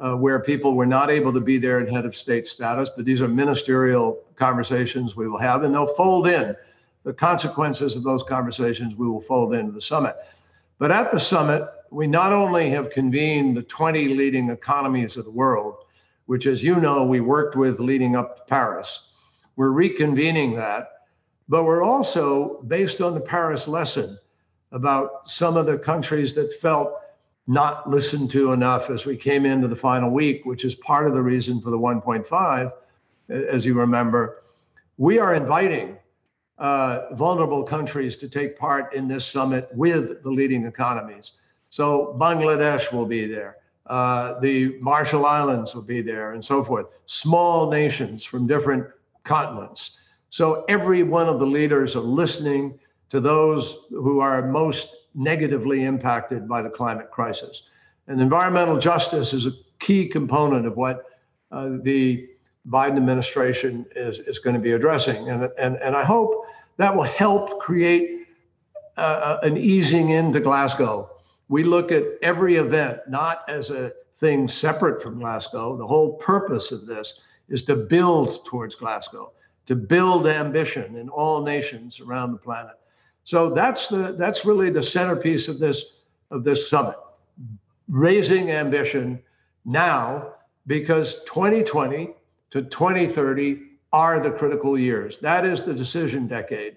[0.00, 3.04] uh, where people were not able to be there in head of state status, but
[3.04, 6.56] these are ministerial conversations we will have, and they'll fold in.
[7.04, 10.16] The consequences of those conversations we will fold into the summit.
[10.78, 15.30] But at the summit, we not only have convened the 20 leading economies of the
[15.30, 15.76] world,
[16.26, 19.08] which, as you know, we worked with leading up to Paris.
[19.56, 20.88] We're reconvening that,
[21.48, 24.18] but we're also, based on the Paris lesson
[24.72, 26.94] about some of the countries that felt
[27.46, 31.12] not listened to enough as we came into the final week, which is part of
[31.12, 32.72] the reason for the 1.5,
[33.28, 34.38] as you remember.
[34.96, 35.98] We are inviting
[36.58, 41.32] uh, vulnerable countries to take part in this summit with the leading economies.
[41.70, 43.56] So Bangladesh will be there.
[43.86, 46.86] Uh, the Marshall Islands will be there and so forth.
[47.06, 48.86] Small nations from different
[49.24, 49.98] continents.
[50.30, 52.78] So every one of the leaders are listening
[53.10, 57.62] to those who are most negatively impacted by the climate crisis.
[58.06, 61.04] And environmental justice is a key component of what
[61.52, 62.28] uh, the
[62.68, 65.28] Biden administration is, is going to be addressing.
[65.28, 66.46] And, and, and I hope
[66.76, 68.26] that will help create
[68.96, 71.10] uh, uh, an easing into Glasgow.
[71.48, 75.76] We look at every event not as a thing separate from Glasgow.
[75.76, 79.32] The whole purpose of this is to build towards Glasgow,
[79.66, 82.78] to build ambition in all nations around the planet.
[83.24, 85.84] So that's the that's really the centerpiece of this
[86.30, 86.96] of this summit.
[87.88, 89.22] Raising ambition
[89.64, 90.34] now
[90.66, 92.14] because 2020
[92.54, 93.62] to 2030
[93.92, 95.18] are the critical years.
[95.18, 96.76] That is the decision decade.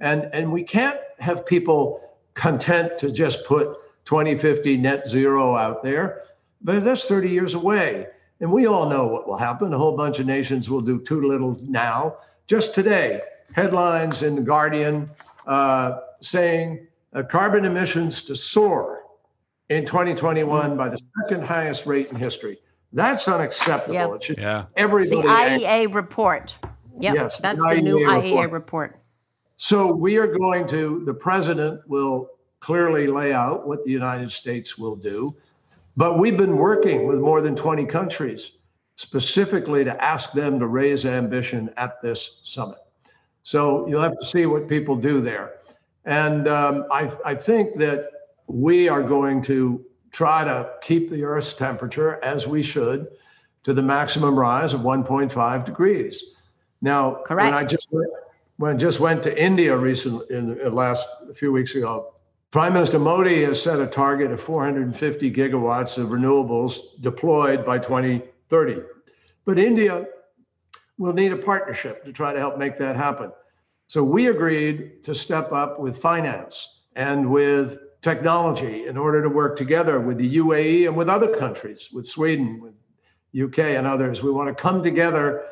[0.00, 6.22] And and we can't have people content to just put 2050 net zero out there,
[6.60, 8.08] but that's 30 years away.
[8.40, 9.72] And we all know what will happen.
[9.72, 12.16] A whole bunch of nations will do too little now.
[12.48, 13.20] Just today,
[13.52, 15.08] headlines in The Guardian
[15.46, 19.04] uh, saying uh, carbon emissions to soar
[19.68, 22.58] in 2021 by the second highest rate in history.
[22.92, 23.94] That's unacceptable.
[23.94, 24.14] Yeah.
[24.14, 24.66] It should Yeah.
[24.76, 25.22] everybody.
[25.22, 26.58] The IEA report.
[27.00, 28.52] Yep, Yes, that's the, new IEA IEA report.
[28.52, 28.98] report.
[29.56, 32.28] So we are going to, the president will
[32.60, 35.34] clearly lay out what the United States will do.
[35.96, 38.52] But we've been working with more than 20 countries
[38.96, 42.78] specifically to ask them to raise ambition at this summit.
[43.42, 45.54] So you'll have to see what people do there.
[46.04, 48.08] And um, I, I think that
[48.46, 53.08] we are going to try to keep the Earth's temperature, as we should,
[53.64, 56.22] to the maximum rise of 1.5 degrees.
[56.80, 57.70] Now, when I Correct.
[57.70, 57.88] just
[58.58, 62.14] when I just went to India recently, in the last a few weeks ago,
[62.50, 68.82] Prime Minister Modi has set a target of 450 gigawatts of renewables deployed by 2030.
[69.44, 70.06] But India
[70.98, 73.32] will need a partnership to try to help make that happen.
[73.86, 79.56] So we agreed to step up with finance and with technology in order to work
[79.56, 82.74] together with the UAE and with other countries, with Sweden, with
[83.40, 84.22] UK and others.
[84.22, 85.44] We want to come together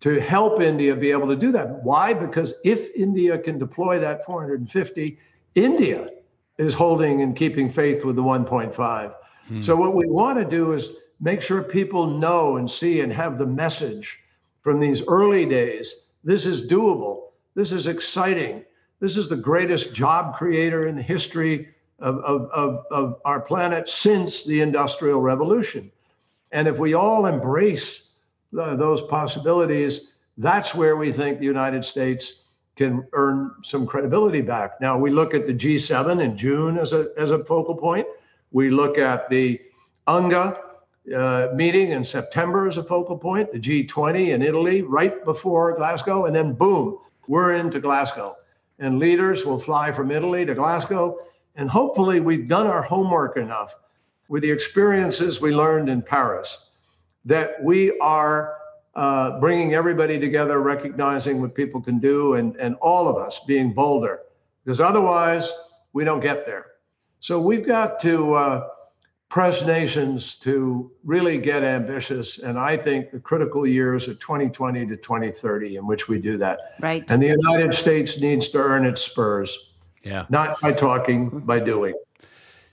[0.00, 1.82] to help India be able to do that.
[1.82, 2.14] Why?
[2.14, 5.18] Because if India can deploy that 450,
[5.56, 6.08] India
[6.56, 9.14] is holding and keeping faith with the 1.5.
[9.48, 9.60] Hmm.
[9.60, 13.38] So what we want to do is make sure people know and see and have
[13.38, 14.20] the message
[14.62, 16.02] from these early days.
[16.22, 17.30] This is doable.
[17.56, 18.64] This is exciting.
[19.00, 23.88] This is the greatest job creator in the history of, of, of, of our planet
[23.88, 25.90] since the Industrial Revolution.
[26.52, 28.10] And if we all embrace
[28.52, 32.34] the, those possibilities, that's where we think the United States
[32.76, 34.80] can earn some credibility back.
[34.80, 38.06] Now we look at the G7 in June as a as a focal point.
[38.52, 39.60] We look at the
[40.06, 40.56] UNGA
[41.14, 46.26] uh, meeting in September as a focal point, the G20 in Italy right before Glasgow,
[46.26, 48.36] and then boom, we're into Glasgow.
[48.78, 51.18] And leaders will fly from Italy to Glasgow.
[51.58, 53.74] And hopefully, we've done our homework enough
[54.28, 56.56] with the experiences we learned in Paris
[57.24, 58.54] that we are
[58.94, 63.72] uh, bringing everybody together, recognizing what people can do, and, and all of us being
[63.72, 64.20] bolder,
[64.64, 65.52] because otherwise
[65.92, 66.66] we don't get there.
[67.20, 68.68] So we've got to uh,
[69.28, 72.38] press nations to really get ambitious.
[72.38, 76.58] And I think the critical years are 2020 to 2030 in which we do that.
[76.80, 77.04] Right.
[77.10, 79.74] And the United States needs to earn its spurs.
[80.02, 80.26] Yeah.
[80.28, 81.94] Not by talking, by doing.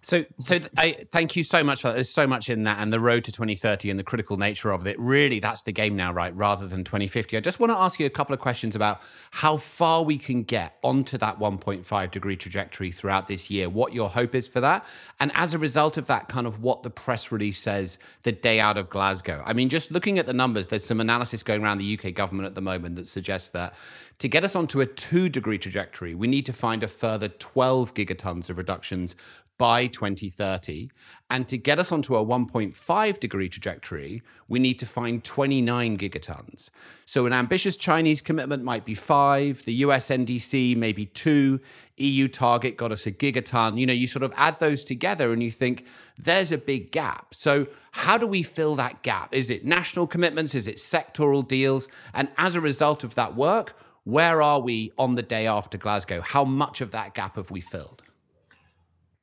[0.05, 1.95] So, so I thank you so much for that.
[1.95, 4.85] There's so much in that, and the road to 2030 and the critical nature of
[4.85, 4.99] it.
[4.99, 6.33] Really, that's the game now, right?
[6.35, 7.35] Rather than 2050.
[7.35, 10.43] I just want to ask you a couple of questions about how far we can
[10.43, 13.67] get onto that 1.5 degree trajectory throughout this year.
[13.67, 14.85] What your hope is for that,
[15.19, 18.59] and as a result of that, kind of what the press release says the day
[18.59, 19.41] out of Glasgow.
[19.43, 22.45] I mean, just looking at the numbers, there's some analysis going around the UK government
[22.45, 23.73] at the moment that suggests that
[24.19, 27.93] to get us onto a two degree trajectory, we need to find a further 12
[27.93, 29.15] gigatons of reductions
[29.57, 30.89] by 2030.
[31.29, 36.69] And to get us onto a 1.5 degree trajectory, we need to find 29 gigatons.
[37.05, 41.59] So an ambitious Chinese commitment might be five, the US NDC maybe two,
[41.97, 43.79] EU target got us a gigaton.
[43.79, 45.85] You know, you sort of add those together and you think
[46.17, 47.33] there's a big gap.
[47.33, 49.33] So how do we fill that gap?
[49.33, 50.53] Is it national commitments?
[50.53, 51.87] Is it sectoral deals?
[52.13, 56.21] And as a result of that work, where are we on the day after Glasgow?
[56.21, 58.03] How much of that gap have we filled?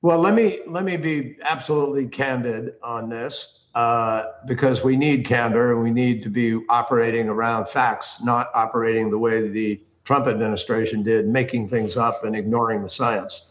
[0.03, 5.73] Well, let me let me be absolutely candid on this uh, because we need candor
[5.73, 11.05] and we need to be operating around facts, not operating the way the Trump administration
[11.05, 13.43] did, making things up and ignoring the science.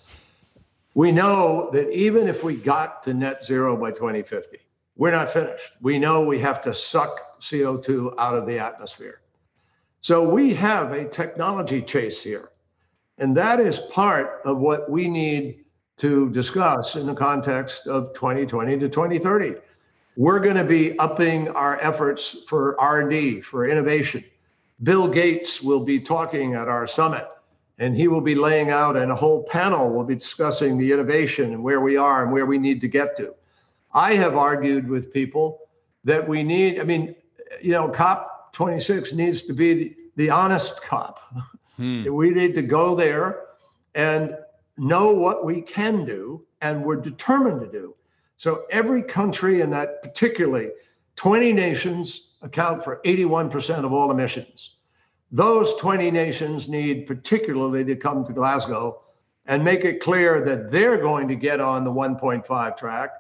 [0.94, 4.58] We know that even if we got to net zero by 2050,
[4.98, 5.72] we're not finished.
[5.80, 9.22] We know we have to suck CO2 out of the atmosphere.
[10.02, 12.50] So we have a technology chase here.
[13.18, 15.61] And that is part of what we need
[16.02, 19.54] to discuss in the context of 2020 to 2030.
[20.18, 24.24] We're going to be upping our efforts for R&D, for innovation.
[24.82, 27.28] Bill Gates will be talking at our summit
[27.78, 31.54] and he will be laying out and a whole panel will be discussing the innovation
[31.54, 33.36] and where we are and where we need to get to.
[33.94, 35.70] I have argued with people
[36.04, 37.16] that we need, I mean,
[37.62, 41.20] you know, COP 26 needs to be the, the honest COP.
[41.78, 42.12] Hmm.
[42.12, 43.42] We need to go there
[43.94, 44.36] and
[44.78, 47.96] know what we can do and we're determined to do.
[48.38, 50.70] So every country, and that particularly
[51.16, 54.78] 20 nations account for 81% of all emissions.
[55.32, 59.02] Those 20 nations need particularly to come to Glasgow
[59.46, 63.12] and make it clear that they're going to get on the 1.5 track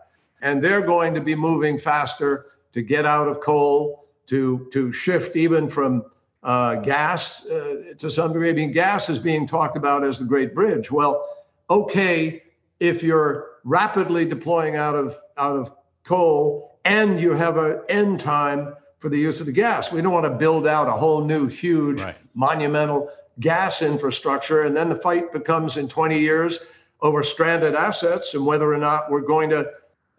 [0.41, 5.35] and they're going to be moving faster to get out of coal, to, to shift
[5.35, 6.03] even from
[6.43, 8.49] uh, gas uh, to some degree.
[8.49, 10.89] I mean, gas is being talked about as the great bridge.
[10.89, 11.27] Well,
[11.71, 12.43] okay
[12.81, 15.71] if you're rapidly deploying out of out of
[16.03, 19.91] coal and you have an end time for the use of the gas.
[19.91, 22.15] We don't want to build out a whole new huge right.
[22.33, 26.59] monumental gas infrastructure and then the fight becomes in 20 years
[27.01, 29.71] over stranded assets and whether or not we're going to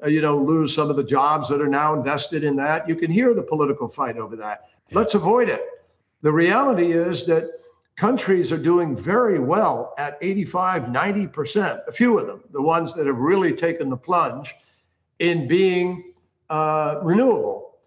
[0.03, 2.89] uh, you know lose some of the jobs that are now invested in that.
[2.89, 4.71] You can hear the political fight over that.
[4.89, 4.99] Yeah.
[4.99, 5.63] Let's avoid it.
[6.23, 7.51] The reality is that
[7.97, 13.07] countries are doing very well at 85, 90%, a few of them, the ones that
[13.07, 14.55] have really taken the plunge
[15.19, 16.13] in being
[16.51, 17.79] uh, renewable.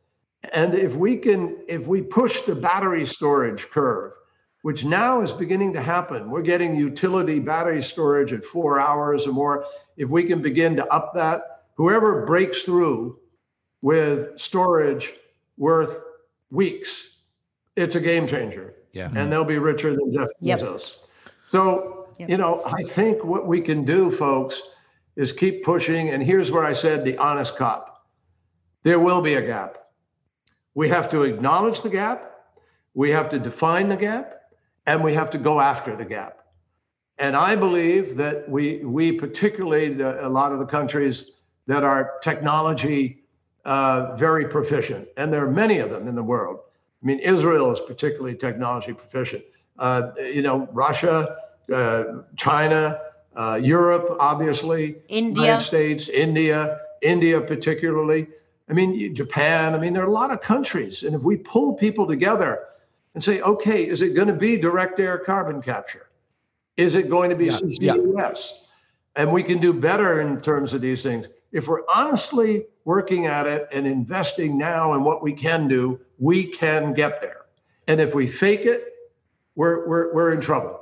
[0.54, 4.14] And if we can, if we push the battery storage curve,
[4.66, 6.28] which now is beginning to happen.
[6.32, 9.64] We're getting utility battery storage at four hours or more.
[9.96, 13.20] If we can begin to up that, whoever breaks through
[13.84, 15.14] with storage
[15.56, 16.00] worth
[16.50, 17.10] weeks,
[17.76, 18.75] it's a game changer.
[18.96, 19.12] Yeah.
[19.14, 20.60] And they'll be richer than Jeff Yep.
[20.60, 20.94] Bezos.
[21.52, 22.30] So, Yep.
[22.30, 24.64] you know, I think what we can do, folks,
[25.18, 26.10] is keep pushing.
[26.10, 27.92] And here's where I said the honest cop
[28.84, 29.78] there will be a gap.
[30.76, 32.32] We have to acknowledge the gap,
[32.94, 34.44] we have to define the gap,
[34.86, 36.46] and we have to go after the gap.
[37.18, 41.32] And I believe that we, we particularly the, a lot of the countries
[41.68, 43.24] that are technology
[43.66, 46.60] uh, very proficient, and there are many of them in the world.
[47.06, 49.44] I mean, Israel is particularly technology proficient.
[49.78, 51.38] Uh, you know, Russia,
[51.72, 52.04] uh,
[52.36, 53.00] China,
[53.36, 55.44] uh, Europe, obviously, India.
[55.44, 58.26] United States, India, India particularly.
[58.68, 59.76] I mean, Japan.
[59.76, 62.62] I mean, there are a lot of countries, and if we pull people together
[63.14, 66.08] and say, okay, is it going to be direct air carbon capture?
[66.76, 68.34] Is it going to be Yeah, yeah.
[69.16, 71.28] And we can do better in terms of these things.
[71.56, 76.48] If we're honestly working at it and investing now in what we can do, we
[76.62, 77.42] can get there.
[77.88, 78.82] And if we fake it,
[79.56, 80.82] we're, we're, we're in trouble.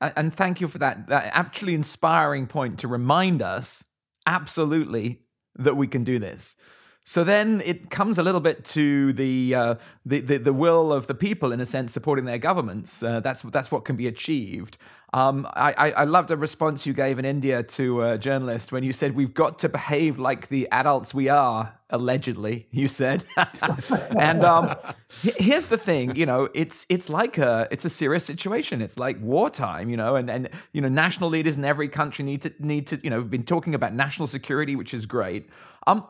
[0.00, 3.84] And thank you for that, that actually inspiring point to remind us
[4.26, 5.22] absolutely
[5.54, 6.56] that we can do this.
[7.04, 11.06] So then it comes a little bit to the, uh, the, the the will of
[11.06, 13.02] the people, in a sense, supporting their governments.
[13.02, 14.76] Uh, that's that's what can be achieved.
[15.12, 18.92] Um, I, I loved a response you gave in India to a journalist when you
[18.92, 21.74] said we've got to behave like the adults we are.
[21.92, 23.24] Allegedly, you said,
[24.16, 24.76] and um,
[25.22, 26.14] here's the thing.
[26.14, 28.80] You know, it's it's like a it's a serious situation.
[28.80, 29.90] It's like wartime.
[29.90, 33.00] You know, and and you know, national leaders in every country need to need to
[33.02, 35.48] you know been talking about national security, which is great.
[35.88, 36.06] Um,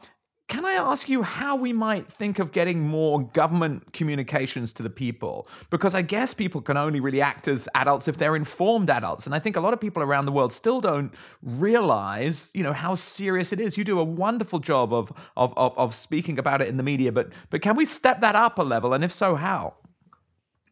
[0.51, 4.91] can I ask you how we might think of getting more government communications to the
[4.91, 5.47] people?
[5.71, 9.27] Because I guess people can only really act as adults if they're informed adults.
[9.27, 12.73] And I think a lot of people around the world still don't realize, you know,
[12.73, 13.79] how serious it is.
[13.79, 17.13] You do a wonderful job of of of, of speaking about it in the media,
[17.13, 18.93] but but can we step that up a level?
[18.93, 19.75] And if so, how?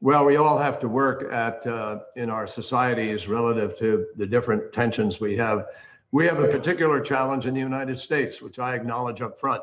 [0.01, 4.73] Well, we all have to work at uh, in our societies relative to the different
[4.73, 5.67] tensions we have.
[6.11, 9.63] We have a particular challenge in the United States, which I acknowledge up front,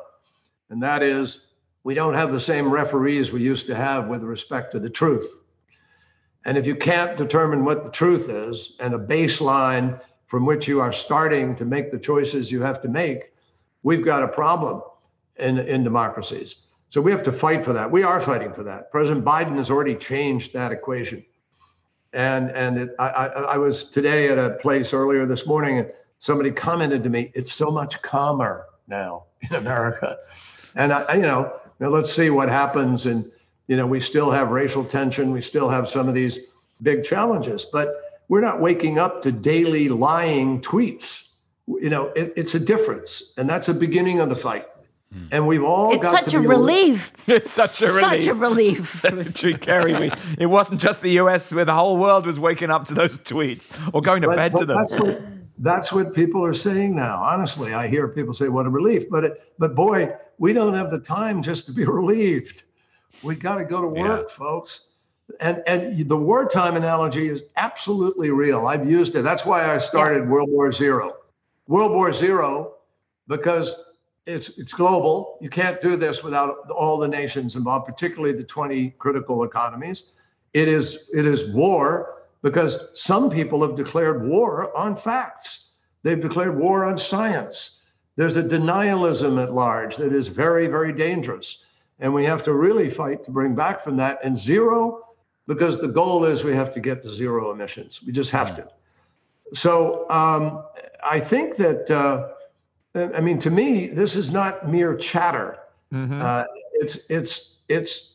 [0.70, 1.48] and that is
[1.84, 5.28] we don't have the same referees we used to have with respect to the truth.
[6.46, 10.80] And if you can't determine what the truth is and a baseline from which you
[10.80, 13.34] are starting to make the choices you have to make,
[13.84, 14.82] we've got a problem
[15.38, 16.58] in, in democracies.
[16.90, 17.90] So we have to fight for that.
[17.90, 18.92] We are fighting for that.
[18.92, 21.26] President Biden has already changed that equation.
[22.14, 25.92] And and it, I, I, I was today at a place earlier this morning, and
[26.20, 30.18] somebody commented to me, "It's so much calmer now in America."
[30.76, 33.06] And I, I- you know, now let's see what happens.
[33.06, 33.30] And
[33.68, 35.32] you know, we still have racial tension.
[35.32, 36.40] We still have some of these
[36.82, 37.96] big challenges, but
[38.28, 41.24] we're not waking up to daily lying tweets.
[41.68, 44.68] You know, it, it's a difference, and that's the beginning of the fight.
[45.12, 45.26] Hmm.
[45.32, 47.14] And we've all It's got such to a be relief.
[47.28, 48.02] It's such a relief.
[48.02, 49.04] Such a relief.
[49.04, 49.26] relief.
[49.34, 52.86] Secretary Kerry, we, it wasn't just the US, where the whole world was waking up
[52.86, 54.78] to those tweets or going to But- bed but to them.
[54.78, 55.22] That's what,
[55.60, 57.22] that's what people are saying now.
[57.22, 60.92] Honestly, I hear people say, "What a relief!" But it, but boy, we don't have
[60.92, 62.64] the time just to be relieved.
[63.24, 64.82] We got to go to work, folks.
[65.40, 68.68] And and the wartime analogy is absolutely real.
[68.68, 69.24] I've used it.
[69.24, 71.16] That's why I started World War Zero.
[71.68, 72.76] World War Zero,
[73.28, 73.74] because
[74.26, 75.38] it's it's global.
[75.42, 80.12] You can't do this without all the nations involved, particularly the 20 critical economies.
[80.54, 82.15] It is it is war
[82.46, 85.70] because some people have declared war on facts.
[86.04, 87.82] They've declared war on science.
[88.18, 91.64] There's a denialism at large that is very very dangerous,
[92.00, 95.08] and we have to really fight to bring back from that and zero,
[95.48, 98.02] because the goal is we have to get to zero emissions.
[98.06, 98.68] We just have to.
[99.54, 100.64] So um,
[101.04, 101.90] I think that.
[101.90, 102.30] Uh,
[103.20, 105.58] I mean, to me, this is not mere chatter.
[105.92, 106.22] Mhm.
[106.22, 108.14] Uh, it's it's it's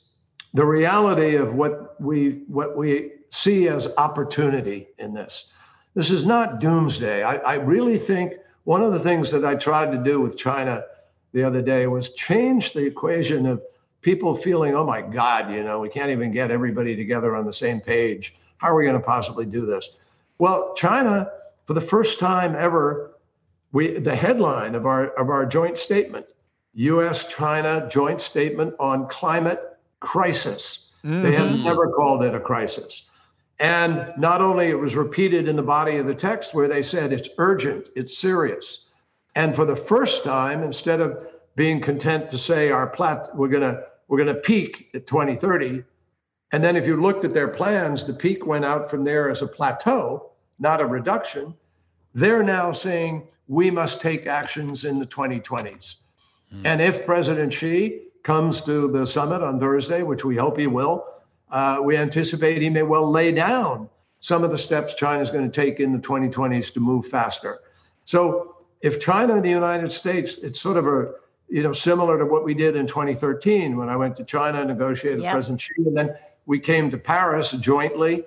[0.55, 5.47] the reality of what we what we see as opportunity in this.
[5.95, 7.23] This is not doomsday.
[7.23, 10.85] I, I really think one of the things that I tried to do with China
[11.33, 13.63] the other day was change the equation of
[14.03, 17.53] people feeling, oh my God, you know, we can't even get everybody together on the
[17.53, 18.35] same page.
[18.59, 19.91] How are we going to possibly do this?
[20.39, 21.31] Well, China,
[21.67, 23.13] for the first time ever,
[23.73, 26.27] we the headline of our of our joint statement,
[26.75, 27.25] U.S.
[27.25, 29.61] China joint statement on climate
[30.01, 30.91] crisis.
[31.03, 31.65] They have mm-hmm.
[31.65, 33.05] never called it a crisis.
[33.61, 37.13] And not only it was repeated in the body of the text where they said
[37.13, 38.87] it's urgent, it's serious.
[39.37, 43.83] And for the first time, instead of being content to say our plat we're gonna
[44.09, 45.85] we're gonna peak at 2030,
[46.53, 49.43] And then if you looked at their plans, the peak went out from there as
[49.43, 51.55] a plateau, not a reduction.
[52.15, 55.97] They're now saying we must take actions in the 2020s.
[56.53, 56.63] Mm.
[56.65, 61.07] And if President Xi comes to the summit on Thursday, which we hope he will,
[61.51, 63.89] uh, we anticipate he may well lay down
[64.21, 67.61] some of the steps China is going to take in the 2020s to move faster.
[68.05, 71.13] So if China and the United States, it's sort of a
[71.49, 74.69] you know similar to what we did in 2013 when I went to China and
[74.69, 75.33] negotiated yep.
[75.33, 76.15] President Xi, and then
[76.47, 78.25] we came to Paris jointly,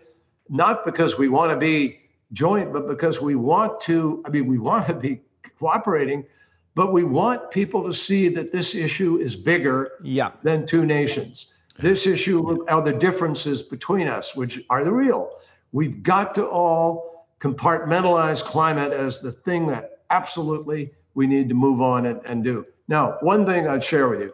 [0.50, 2.00] not because we want to be
[2.34, 4.24] joint, but because we want to.
[4.26, 5.22] I mean, we want to be
[5.60, 6.26] cooperating,
[6.76, 10.32] but we want people to see that this issue is bigger yeah.
[10.44, 11.48] than two nations.
[11.80, 15.40] This issue are the differences between us, which are the real.
[15.72, 21.82] We've got to all compartmentalize climate as the thing that absolutely we need to move
[21.82, 22.66] on and, and do.
[22.88, 24.34] Now, one thing I'd share with you,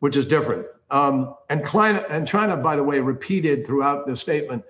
[0.00, 4.64] which is different, um, and climate and China, by the way, repeated throughout the statement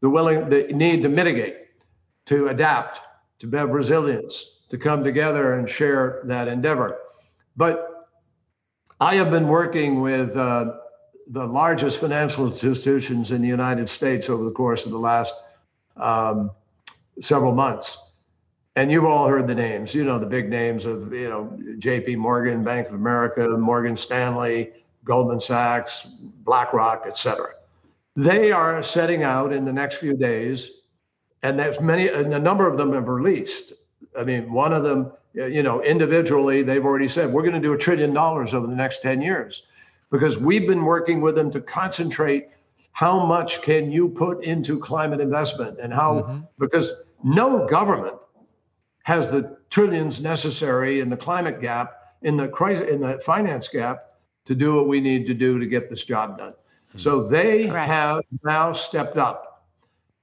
[0.00, 1.56] the willing the need to mitigate,
[2.26, 3.00] to adapt,
[3.38, 6.98] to have resilience, to come together and share that endeavor.
[7.56, 8.08] But
[9.00, 10.72] I have been working with uh,
[11.28, 15.34] the largest financial institutions in the United States over the course of the last
[15.96, 16.50] um,
[17.20, 17.98] several months.
[18.76, 19.94] And you've all heard the names.
[19.94, 22.16] You know the big names of you know J.P.
[22.16, 24.72] Morgan, Bank of America, Morgan Stanley,
[25.04, 26.02] Goldman Sachs,
[26.44, 27.54] BlackRock, et cetera.
[28.16, 30.70] They are setting out in the next few days,
[31.42, 33.72] and there's many, and a number of them have released.
[34.18, 37.74] I mean, one of them, you know, individually, they've already said we're going to do
[37.74, 39.62] a trillion dollars over the next 10 years
[40.10, 42.48] because we've been working with them to concentrate
[42.92, 46.40] how much can you put into climate investment and how mm-hmm.
[46.58, 46.92] because
[47.22, 48.16] no government
[49.02, 54.12] has the trillions necessary in the climate gap in the crisis in the finance gap
[54.46, 56.98] to do what we need to do to get this job done mm-hmm.
[56.98, 57.90] so they Correct.
[57.90, 59.66] have now stepped up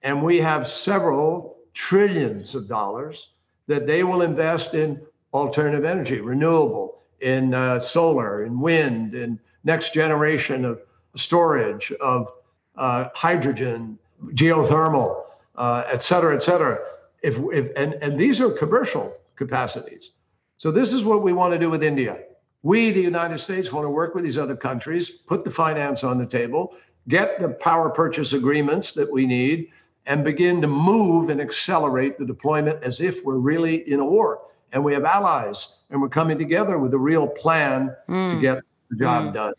[0.02, 3.30] and we have several trillions of dollars
[3.68, 5.02] that they will invest in
[5.34, 10.82] alternative energy renewable in uh, solar in wind in next generation of
[11.16, 12.32] storage of
[12.78, 13.98] uh, hydrogen,
[14.30, 15.24] geothermal,
[15.56, 16.80] uh, et cetera, et cetera.
[17.22, 20.12] If, if, and, and these are commercial capacities.
[20.58, 22.20] So this is what we want to do with India.
[22.64, 26.18] We, the United States, want to work with these other countries, put the finance on
[26.18, 26.76] the table,
[27.08, 29.70] get the power purchase agreements that we need,
[30.06, 34.42] and begin to move and accelerate the deployment as if we're really in a war.
[34.72, 38.30] And we have allies, and we're coming together with a real plan mm.
[38.30, 39.34] to get the job mm.
[39.34, 39.54] done.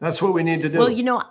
[0.00, 0.78] That's what we need to do.
[0.78, 1.22] Well, you know,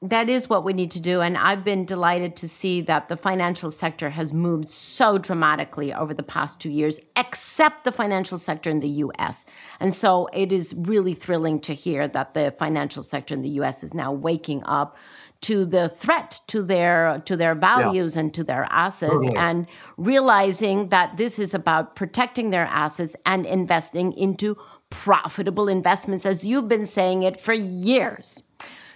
[0.00, 1.20] that is what we need to do.
[1.20, 6.14] And I've been delighted to see that the financial sector has moved so dramatically over
[6.14, 9.44] the past two years, except the financial sector in the US.
[9.80, 13.82] And so it is really thrilling to hear that the financial sector in the US
[13.82, 14.96] is now waking up
[15.40, 18.20] to the threat to their to their values yeah.
[18.20, 19.36] and to their assets totally.
[19.36, 19.66] and
[19.96, 24.56] realizing that this is about protecting their assets and investing into
[24.90, 28.42] profitable investments as you've been saying it for years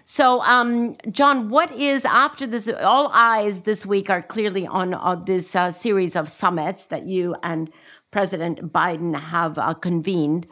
[0.05, 2.69] so, um, John, what is after this?
[2.69, 7.37] All eyes this week are clearly on, on this uh, series of summits that you
[7.43, 7.71] and
[8.11, 10.47] President Biden have uh, convened.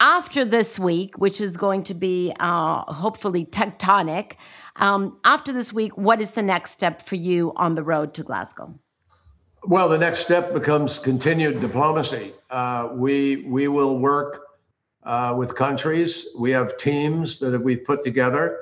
[0.00, 4.34] After this week, which is going to be uh, hopefully tectonic,
[4.76, 8.22] um, after this week, what is the next step for you on the road to
[8.22, 8.78] Glasgow?
[9.66, 12.34] Well, the next step becomes continued diplomacy.
[12.50, 14.43] Uh, we we will work
[15.04, 16.28] uh, with countries.
[16.38, 18.58] We have teams that we've put together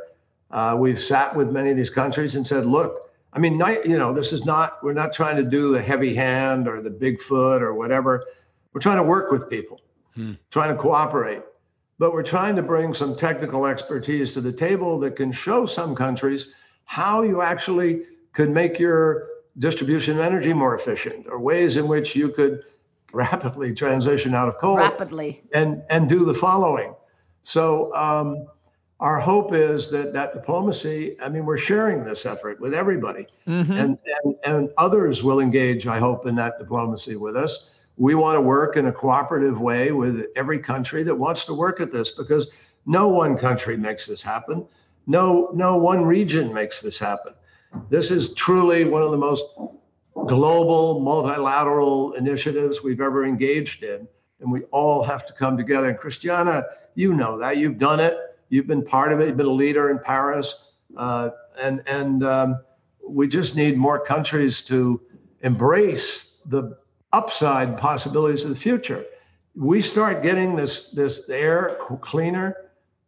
[0.53, 3.97] uh, we've sat with many of these countries and said, look, I mean, not, you
[3.97, 7.23] know, this is not, we're not trying to do the heavy hand or the big
[7.23, 8.27] foot or whatever.
[8.73, 9.81] We're trying to work with people,
[10.15, 10.33] hmm.
[10.51, 11.43] trying to cooperate.
[11.99, 15.95] But we're trying to bring some technical expertise to the table that can show some
[15.95, 16.49] countries
[16.85, 19.29] how you actually could make your
[19.59, 22.65] distribution of energy more efficient or ways in which you could
[23.13, 25.43] rapidly transition out of coal rapidly.
[25.55, 26.95] and and do the following.
[27.43, 28.47] So um,
[29.01, 33.27] our hope is that that diplomacy i mean we're sharing this effort with everybody.
[33.47, 33.73] Mm-hmm.
[33.73, 37.71] and, and and others will engage i hope in that diplomacy with us.
[37.99, 41.81] We want to work in a cooperative way with every country that wants to work
[41.81, 42.49] at this because
[42.87, 44.67] no one country makes this happen.
[45.07, 47.35] No no one region makes this happen.
[47.91, 49.45] This is truly one of the most
[50.15, 54.07] global multilateral initiatives we've ever engaged in
[54.41, 58.15] and we all have to come together and christiana you know that you've done it
[58.53, 59.29] You've been part of it.
[59.29, 60.55] You've been a leader in Paris,
[60.99, 62.61] uh, and and um,
[63.03, 65.01] we just need more countries to
[65.41, 66.77] embrace the
[67.15, 69.07] upside possibilities of the future.
[69.55, 72.55] We start getting this this air cleaner.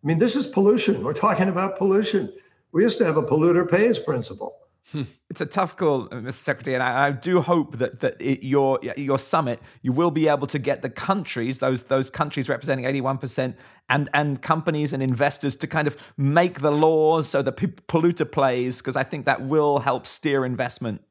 [0.02, 1.04] I mean, this is pollution.
[1.04, 2.32] We're talking about pollution.
[2.72, 4.56] We used to have a polluter pays principle.
[5.30, 6.32] It's a tough call, uh, Mr.
[6.32, 10.28] Secretary, and I, I do hope that that it, your your summit you will be
[10.28, 13.56] able to get the countries, those those countries representing eighty one percent,
[13.88, 18.78] and and companies and investors to kind of make the laws so that polluter plays,
[18.78, 21.02] because I think that will help steer investment.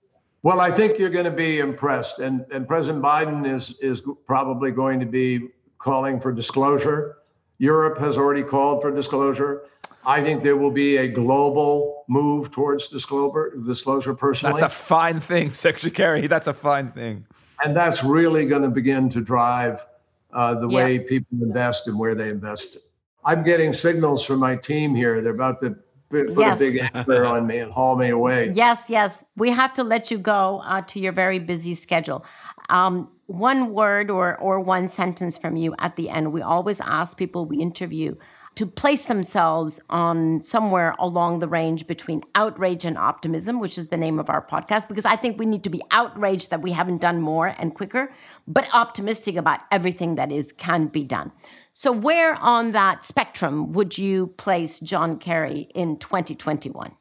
[0.43, 4.71] Well, I think you're going to be impressed, and and President Biden is is probably
[4.71, 5.49] going to be
[5.79, 7.17] calling for disclosure.
[7.57, 9.63] Europe has already called for disclosure.
[10.05, 13.53] I think there will be a global move towards disclosure.
[13.65, 16.27] Disclosure, personally, that's a fine thing, Secretary Kerry.
[16.27, 17.25] That's a fine thing,
[17.63, 19.85] and that's really going to begin to drive
[20.33, 20.83] uh, the yeah.
[20.83, 22.77] way people invest and where they invest.
[23.25, 25.21] I'm getting signals from my team here.
[25.21, 25.75] They're about to
[26.09, 26.57] put yes.
[26.57, 28.51] a big anchor on me and haul me away.
[28.53, 29.23] Yes, yes.
[29.35, 32.25] We have to let you go uh, to your very busy schedule.
[32.69, 36.33] Um, one word or or one sentence from you at the end.
[36.33, 38.15] We always ask people we interview
[38.55, 43.97] to place themselves on somewhere along the range between outrage and optimism, which is the
[43.97, 47.01] name of our podcast, because I think we need to be outraged that we haven't
[47.01, 48.13] done more and quicker,
[48.47, 51.31] but optimistic about everything that is can be done.
[51.71, 56.91] So where on that spectrum would you place John Kerry in 2021?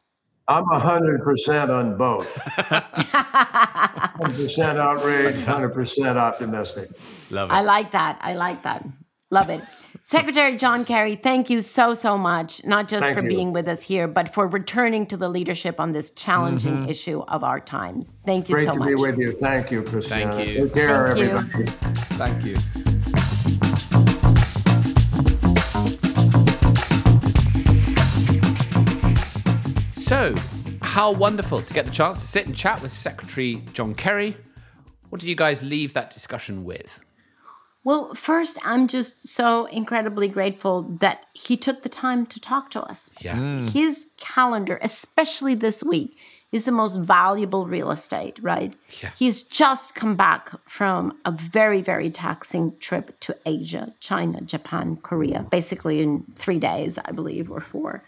[0.49, 2.35] I'm 100% on both.
[2.35, 6.91] 100% outrage, 100% optimistic.
[7.31, 7.53] Love it.
[7.53, 8.19] I like that.
[8.23, 8.85] I like that.
[9.31, 9.63] Love it.
[10.05, 13.29] Secretary John Kerry, thank you so, so much, not just thank for you.
[13.29, 16.91] being with us here, but for returning to the leadership on this challenging mm-hmm.
[16.91, 18.17] issue of our times.
[18.27, 18.89] Thank you Great so much.
[18.97, 19.39] Great to be with you.
[19.39, 20.33] Thank you, Christiana.
[20.33, 20.65] Thank you.
[20.65, 21.59] Take care, thank everybody.
[21.63, 21.67] You.
[22.19, 22.57] Thank you.
[30.03, 30.35] So,
[30.83, 34.37] how wonderful to get the chance to sit and chat with Secretary John Kerry.
[35.11, 36.99] What did you guys leave that discussion with?
[37.85, 42.83] Well, first, I'm just so incredibly grateful that he took the time to talk to
[42.83, 43.11] us.
[43.21, 43.37] Yeah.
[43.37, 43.71] Mm.
[43.71, 46.17] His calendar, especially this week,
[46.53, 48.75] is the most valuable real estate, right?
[49.03, 49.11] Yeah.
[49.19, 55.47] He's just come back from a very, very taxing trip to Asia, China, Japan, Korea,
[55.51, 58.05] basically in three days, I believe, or four.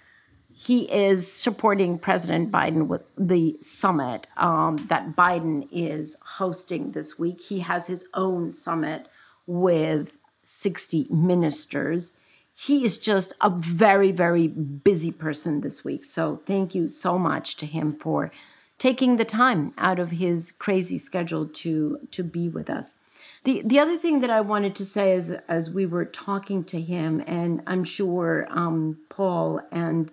[0.52, 7.42] He is supporting President Biden with the summit um, that Biden is hosting this week.
[7.42, 9.08] He has his own summit
[9.46, 12.12] with 60 ministers.
[12.54, 16.04] He is just a very, very busy person this week.
[16.04, 18.30] So thank you so much to him for
[18.78, 22.98] taking the time out of his crazy schedule to to be with us.
[23.44, 26.80] The the other thing that I wanted to say is as we were talking to
[26.80, 30.10] him, and I'm sure um, Paul and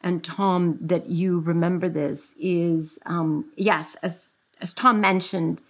[0.00, 5.62] and Tom that you remember this is um, yes, as as Tom mentioned,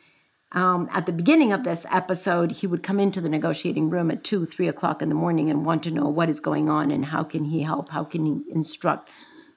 [0.54, 4.22] um, at the beginning of this episode, he would come into the negotiating room at
[4.22, 7.06] two, three o'clock in the morning and want to know what is going on and
[7.06, 9.10] how can he help, how can he instruct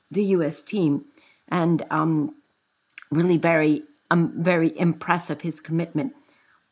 [0.09, 0.63] the U.S.
[0.63, 1.05] team,
[1.49, 2.35] and um,
[3.11, 6.13] really very, um, very impressive his commitment.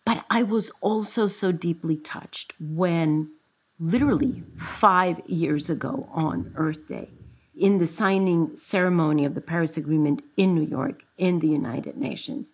[0.05, 3.31] But I was also so deeply touched when,
[3.79, 7.11] literally five years ago on Earth Day,
[7.55, 12.53] in the signing ceremony of the Paris Agreement in New York in the United Nations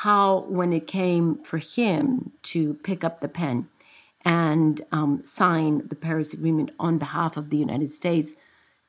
[0.00, 3.66] how, when it came for him to pick up the pen
[4.26, 8.34] and um, sign the Paris Agreement on behalf of the United States,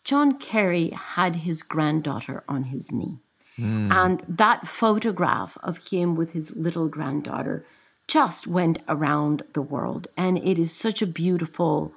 [0.04, 3.20] John Kerry had his granddaughter on his knee.
[3.58, 3.90] Mm.
[3.90, 7.66] And that photograph of him with his little granddaughter
[8.10, 10.10] just went around the world.
[10.18, 11.94] And it is such a beautiful,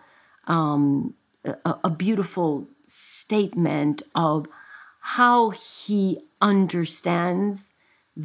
[0.46, 4.46] um, a, a beautiful statement of
[5.00, 7.74] how he understands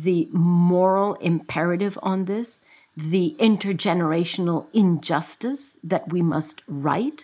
[0.03, 2.61] the moral imperative on this,
[2.97, 7.23] the intergenerational injustice that we must right,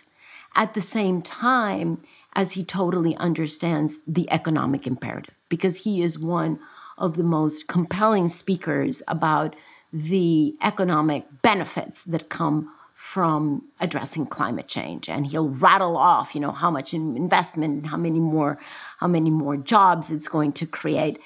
[0.54, 2.02] at the same time
[2.34, 6.58] as he totally understands the economic imperative, because he is one
[6.96, 9.54] of the most compelling speakers about
[9.92, 15.08] the economic benefits that come from addressing climate change.
[15.08, 18.58] And he'll rattle off you know how much investment how many more
[18.98, 21.18] how many more jobs it's going to create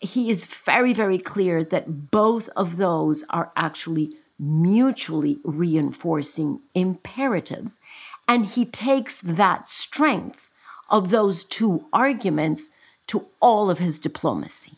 [0.00, 7.80] he is very, very clear that both of those are actually mutually reinforcing imperatives.
[8.28, 10.48] And he takes that strength
[10.90, 12.70] of those two arguments
[13.08, 14.74] to all of his diplomacy.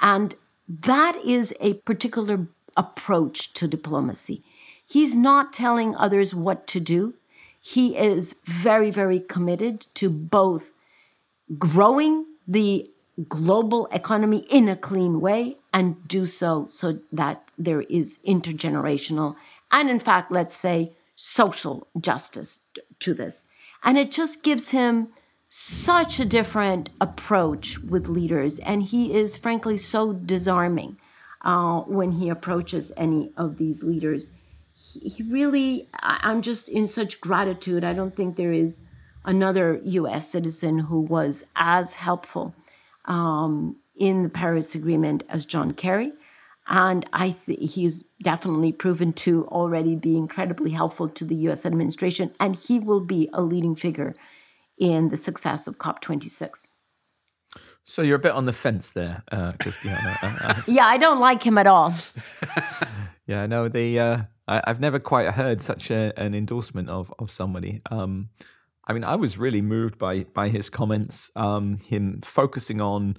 [0.00, 0.34] And
[0.68, 2.46] that is a particular
[2.76, 4.42] approach to diplomacy.
[4.86, 7.14] He's not telling others what to do.
[7.60, 10.72] He is very, very committed to both
[11.58, 12.90] growing the
[13.28, 19.34] global economy in a clean way and do so so that there is intergenerational
[19.72, 22.60] and in fact let's say social justice
[23.00, 23.46] to this
[23.82, 25.08] and it just gives him
[25.48, 30.98] such a different approach with leaders, and he is frankly so disarming
[31.42, 34.32] uh, when he approaches any of these leaders.
[34.74, 37.82] He, really, I'm just in such gratitude.
[37.82, 38.80] I don't think there is
[39.24, 40.30] another U.S.
[40.30, 42.54] citizen who was as helpful
[43.08, 46.12] um, in the Paris Agreement as John Kerry.
[46.68, 52.30] And I th- he's definitely proven to already be incredibly helpful to the US administration.
[52.38, 54.14] And he will be a leading figure
[54.78, 56.68] in the success of COP26.
[57.84, 60.62] So you're a bit on the fence there, uh, Christiana.
[60.66, 61.94] Yeah, I don't like him at all.
[63.26, 67.30] yeah, no, the uh, I, I've never quite heard such a, an endorsement of of
[67.30, 67.80] somebody.
[67.90, 68.28] Um,
[68.88, 71.30] I mean, I was really moved by by his comments.
[71.36, 73.16] Um, him focusing on,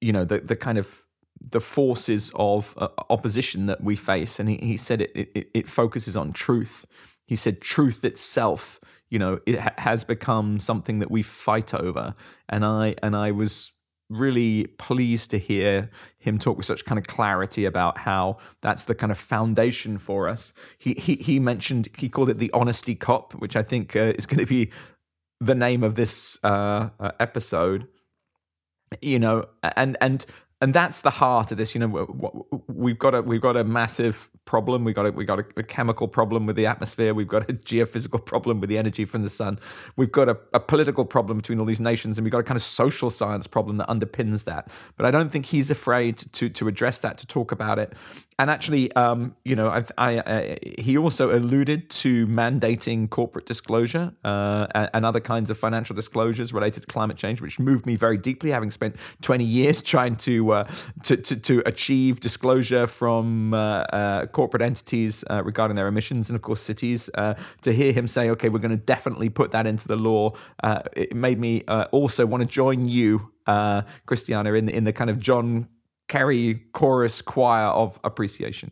[0.00, 1.02] you know, the the kind of
[1.50, 5.68] the forces of uh, opposition that we face, and he, he said it, it it
[5.68, 6.84] focuses on truth.
[7.26, 8.78] He said truth itself,
[9.08, 12.14] you know, it ha- has become something that we fight over,
[12.48, 13.72] and I and I was
[14.12, 18.94] really pleased to hear him talk with such kind of clarity about how that's the
[18.94, 20.52] kind of foundation for us.
[20.78, 24.26] He he he mentioned he called it the honesty cop, which I think uh, is
[24.26, 24.70] going to be
[25.40, 27.88] the name of this uh, uh, episode.
[29.00, 30.24] You know, and and
[30.60, 31.74] and that's the heart of this.
[31.74, 34.84] You know, we've got a we've got a massive problem.
[34.84, 37.14] We got a we got a, a, chemical problem with the atmosphere.
[37.14, 39.58] We've got a geophysical problem with the energy from the sun.
[39.96, 42.56] We've got a, a, political problem between all these nations, and we've got a kind
[42.56, 44.68] of social science problem that underpins that.
[44.96, 47.94] But I don't think he's afraid to to address that, to talk about it.
[48.38, 54.12] And actually, um, you know, I, I, I, he also alluded to mandating corporate disclosure
[54.24, 57.94] uh, and, and other kinds of financial disclosures related to climate change, which moved me
[57.94, 60.64] very deeply, having spent 20 years trying to uh,
[61.04, 66.36] to, to, to achieve disclosure from uh, uh, corporate entities uh, regarding their emissions, and
[66.36, 67.10] of course cities.
[67.14, 70.32] Uh, to hear him say, "Okay, we're going to definitely put that into the law,"
[70.62, 71.62] uh, it made me
[71.92, 73.32] also want to join you,
[74.06, 75.68] Christiana, in in the kind of John
[76.08, 78.70] Kerry chorus choir of appreciation.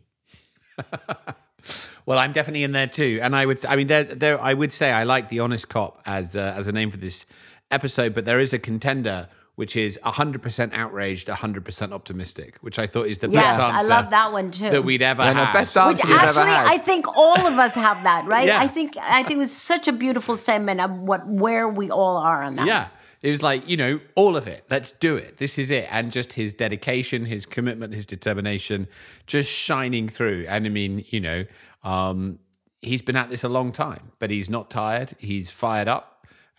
[2.05, 4.73] well, I'm definitely in there too, and I would, I mean, there, there, I would
[4.73, 7.25] say I like the honest cop as uh, as a name for this
[7.69, 9.27] episode, but there is a contender
[9.61, 13.77] which is 100% outraged, 100% optimistic, which I thought is the yes, best answer.
[13.77, 14.71] I love that one too.
[14.71, 15.45] That we'd ever yeah, had.
[15.49, 16.65] No, best answer which you've actually, ever had.
[16.65, 18.47] I think all of us have that, right?
[18.47, 18.59] Yeah.
[18.59, 22.17] I think I think it was such a beautiful statement of what where we all
[22.17, 22.65] are on that.
[22.65, 22.87] Yeah.
[23.21, 24.65] It was like, you know, all of it.
[24.71, 25.37] Let's do it.
[25.37, 25.87] This is it.
[25.91, 28.87] And just his dedication, his commitment, his determination
[29.27, 30.47] just shining through.
[30.49, 31.45] And I mean, you know,
[31.83, 32.39] um,
[32.81, 35.15] he's been at this a long time, but he's not tired.
[35.19, 36.10] He's fired up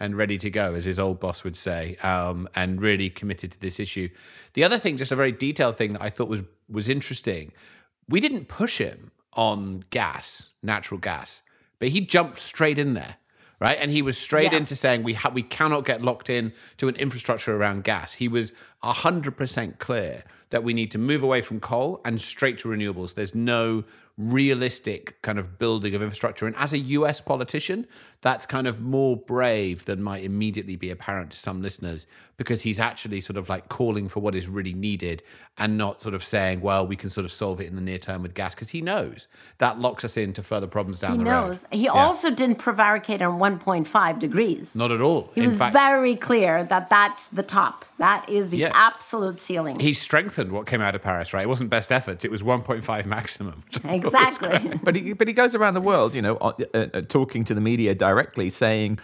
[0.02, 3.60] and ready to go, as his old boss would say, um, and really committed to
[3.60, 4.08] this issue.
[4.54, 7.52] The other thing, just a very detailed thing that I thought was was interesting,
[8.08, 11.42] we didn't push him on gas, natural gas,
[11.78, 13.16] but he jumped straight in there
[13.60, 13.78] right?
[13.80, 14.62] And he was straight Yes.
[14.62, 18.14] into saying we ha- we cannot get locked in to an infrastructure around gas.
[18.14, 22.58] He was hundred percent clear that we need to move away from coal and straight
[22.58, 23.14] to renewables.
[23.14, 23.84] There's no
[24.18, 26.46] realistic kind of building of infrastructure.
[26.46, 27.86] And as a US politician,
[28.20, 32.06] that's kind of more brave than might immediately be apparent to some listeners
[32.42, 35.22] because he's actually sort of like calling for what is really needed
[35.58, 37.98] and not sort of saying, well, we can sort of solve it in the near
[37.98, 39.28] term with gas because he knows
[39.58, 41.46] that locks us into further problems down He the road.
[41.46, 41.66] knows.
[41.70, 41.90] He Yeah.
[41.92, 44.74] also didn't prevaricate on 1.5 degrees.
[44.74, 45.30] Not at all.
[45.36, 47.84] he in was fact, very clear that that's the top.
[47.98, 48.72] That is the Yeah.
[48.74, 49.78] absolute ceiling.
[49.78, 51.42] he strengthened what came out of Paris, right?
[51.44, 53.62] It wasn't best efforts; it was 1.5 maximum.
[53.66, 54.80] which I thought was exactly.
[54.82, 57.60] but he but he goes around the world, you know, uh, uh, talking to the
[57.60, 58.98] media directly, saying,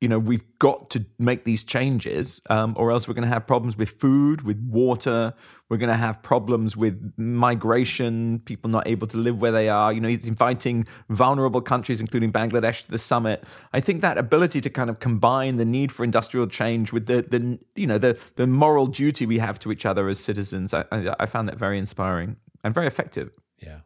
[0.00, 3.46] you know, we've got to make these changes, um, or else we're going to have
[3.46, 5.34] problems with food, with water.
[5.68, 9.92] We're going to have problems with migration, people not able to live where they are.
[9.92, 13.42] You know, he's inviting vulnerable countries, including Bangladesh, to the summit.
[13.72, 17.22] I think that ability to kind of combine the need for industrial change with the
[17.22, 20.84] the you know the the moral duty we have to each other as citizens, I,
[20.92, 23.36] I, I found that very inspiring and very effective.
[23.58, 23.80] Yeah.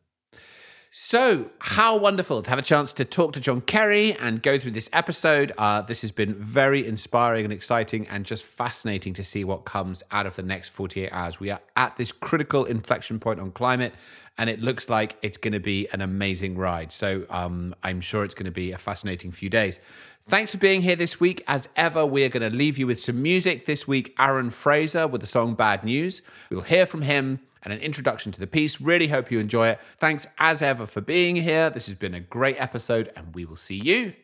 [0.95, 4.73] So, how wonderful to have a chance to talk to John Kerry and go through
[4.73, 5.51] this episode.
[5.57, 10.03] Uh, this has been very inspiring and exciting, and just fascinating to see what comes
[10.11, 11.41] out of the next 48 hours.
[11.41, 13.95] We are at this critical inflection point on climate,
[14.37, 16.93] and it looks like it's going to be an amazing ride.
[16.93, 19.81] So, um, I'm sure it's going to be a fascinating few days.
[20.29, 21.43] Thanks for being here this week.
[21.49, 23.65] As ever, we're going to leave you with some music.
[23.65, 26.21] This week, Aaron Frazer with the song Bad News.
[26.51, 28.81] We'll hear from him and an introduction to the piece.
[28.81, 29.81] Really hope you enjoy it.
[29.99, 31.71] Thanks as ever for being here.
[31.71, 34.15] This has been a great episode, and we will see you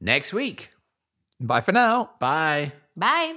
[0.00, 0.70] next week.
[1.40, 2.10] Bye for now.
[2.18, 2.72] Bye.
[2.96, 3.36] Bye.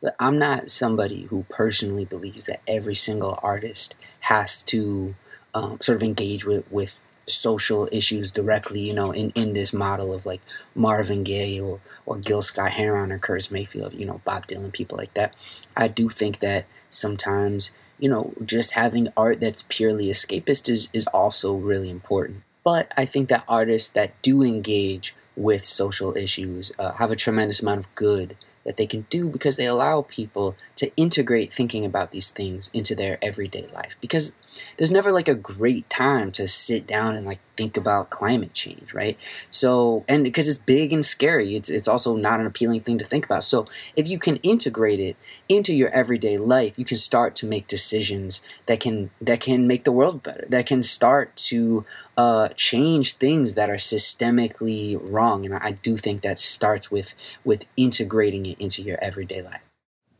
[0.00, 5.14] But I'm not somebody who personally believes that every single artist has to
[5.54, 10.12] um, sort of engage with, with social issues directly, you know, in, in this model
[10.12, 10.40] of like
[10.74, 14.98] Marvin Gaye or, or Gil Scott Heron or Curtis Mayfield, you know, Bob Dylan, people
[14.98, 15.34] like that.
[15.76, 17.70] I do think that sometimes,
[18.02, 22.42] you know, just having art that's purely escapist is, is also really important.
[22.64, 27.62] But I think that artists that do engage with social issues uh, have a tremendous
[27.62, 32.10] amount of good that they can do because they allow people to integrate thinking about
[32.10, 34.34] these things into their everyday life because
[34.76, 38.94] there's never like a great time to sit down and like think about climate change
[38.94, 39.18] right?
[39.50, 43.04] So and because it's big and scary it's it's also not an appealing thing to
[43.04, 43.44] think about.
[43.44, 45.16] So if you can integrate it
[45.48, 49.84] into your everyday life you can start to make decisions that can that can make
[49.84, 51.84] the world better that can start to
[52.16, 55.44] uh, change things that are systemically wrong.
[55.44, 59.62] And I do think that starts with with integrating it into your everyday life.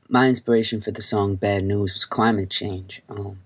[0.08, 3.02] My inspiration for the song bad news was climate change.
[3.08, 3.40] Um,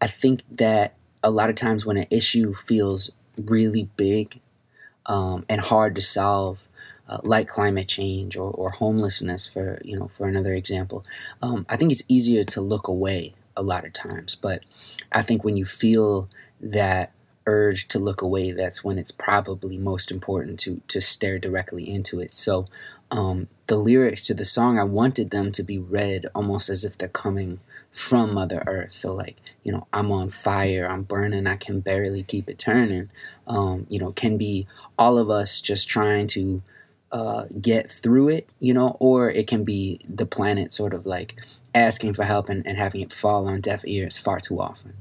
[0.00, 3.10] I think that a lot of times when an issue feels
[3.48, 4.40] really big
[5.06, 6.68] um, and hard to solve,
[7.08, 11.04] uh, like climate change or, or homelessness, for you know, for another example,
[11.42, 14.34] um, I think it's easier to look away a lot of times.
[14.34, 14.62] But
[15.12, 16.28] I think when you feel
[16.60, 17.12] that
[17.46, 22.20] urge to look away, that's when it's probably most important to to stare directly into
[22.20, 22.32] it.
[22.32, 22.66] So
[23.10, 26.96] um, the lyrics to the song, I wanted them to be read almost as if
[26.96, 27.60] they're coming
[27.92, 28.92] from Mother Earth.
[28.92, 33.10] So like, you know, I'm on fire, I'm burning, I can barely keep it turning.
[33.46, 34.66] Um, you know, can be
[34.98, 36.62] all of us just trying to
[37.12, 41.34] uh, get through it, you know, or it can be the planet sort of like
[41.74, 44.94] asking for help and, and having it fall on deaf ears far too often.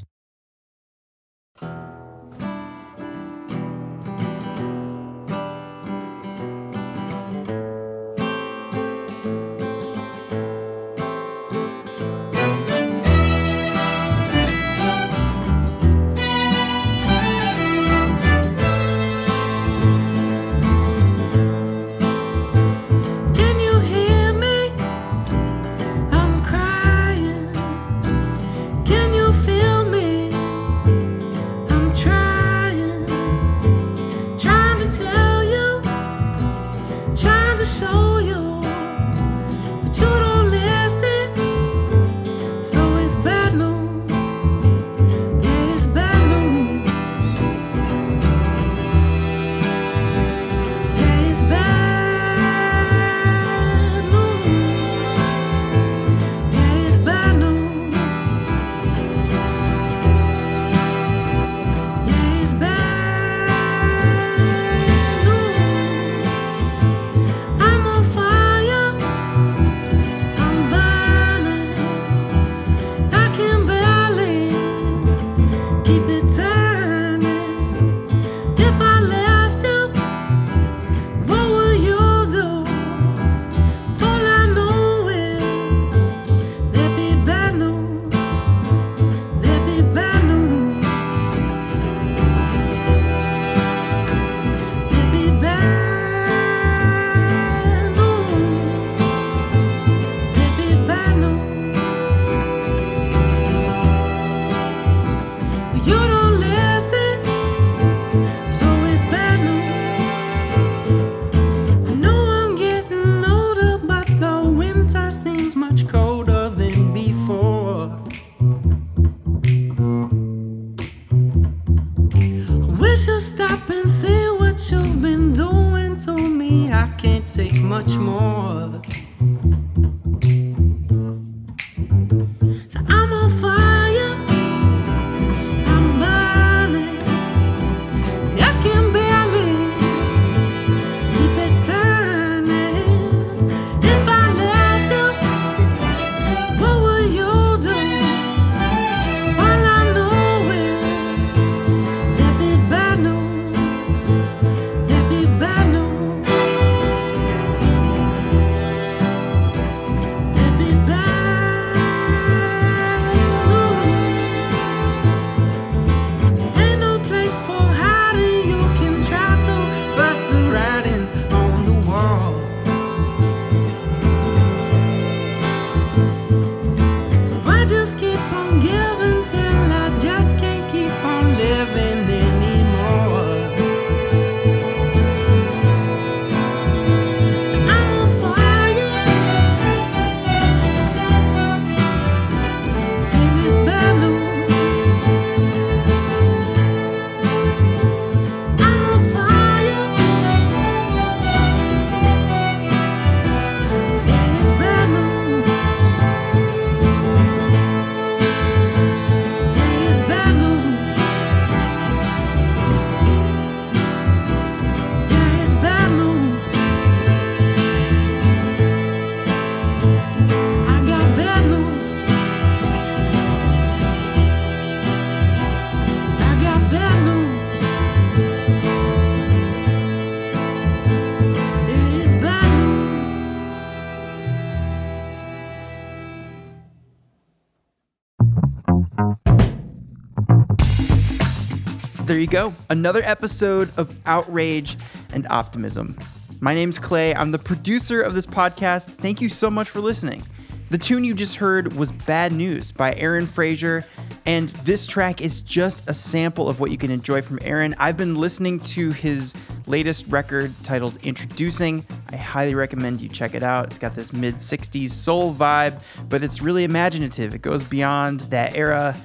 [242.20, 242.53] You go.
[242.70, 244.76] Another episode of Outrage
[245.13, 245.97] and Optimism.
[246.41, 247.15] My name's Clay.
[247.15, 248.88] I'm the producer of this podcast.
[248.88, 250.24] Thank you so much for listening.
[250.70, 253.86] The tune you just heard was Bad News by Aaron Frazer,
[254.26, 257.74] and this track is just a sample of what you can enjoy from Aaron.
[257.78, 259.34] I've been listening to his
[259.65, 261.86] latest record titled Introducing.
[262.11, 263.67] I highly recommend you check it out.
[263.67, 267.34] It's got this mid 60s soul vibe, but it's really imaginative.
[267.34, 268.95] It goes beyond that era.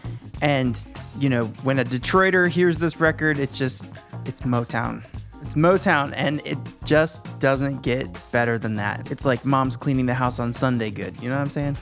[0.42, 0.84] And,
[1.18, 3.84] you know, when a Detroiter hears this record, it's just,
[4.24, 5.02] it's Motown.
[5.42, 9.10] It's Motown, and it just doesn't get better than that.
[9.10, 11.20] It's like mom's cleaning the house on Sunday good.
[11.22, 11.76] You know what I'm saying?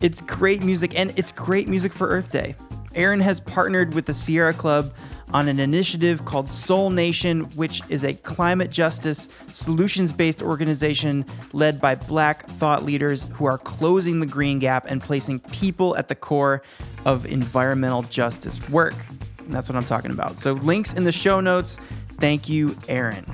[0.00, 2.54] It's great music, and it's great music for Earth Day.
[2.94, 4.92] Aaron has partnered with the Sierra Club
[5.32, 11.80] on an initiative called Soul Nation, which is a climate justice, solutions based organization led
[11.80, 16.14] by black thought leaders who are closing the green gap and placing people at the
[16.14, 16.62] core
[17.04, 18.94] of environmental justice work.
[19.38, 20.38] And that's what I'm talking about.
[20.38, 21.78] So, links in the show notes.
[22.18, 23.24] Thank you, Aaron.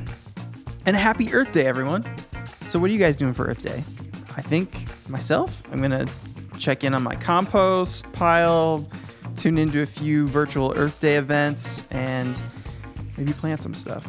[0.86, 2.04] And happy Earth Day, everyone.
[2.66, 3.84] So, what are you guys doing for Earth Day?
[4.36, 6.08] I think myself, I'm going to
[6.58, 8.88] check in on my compost pile,
[9.36, 12.40] tune into a few virtual Earth Day events, and
[13.16, 14.06] maybe plant some stuff.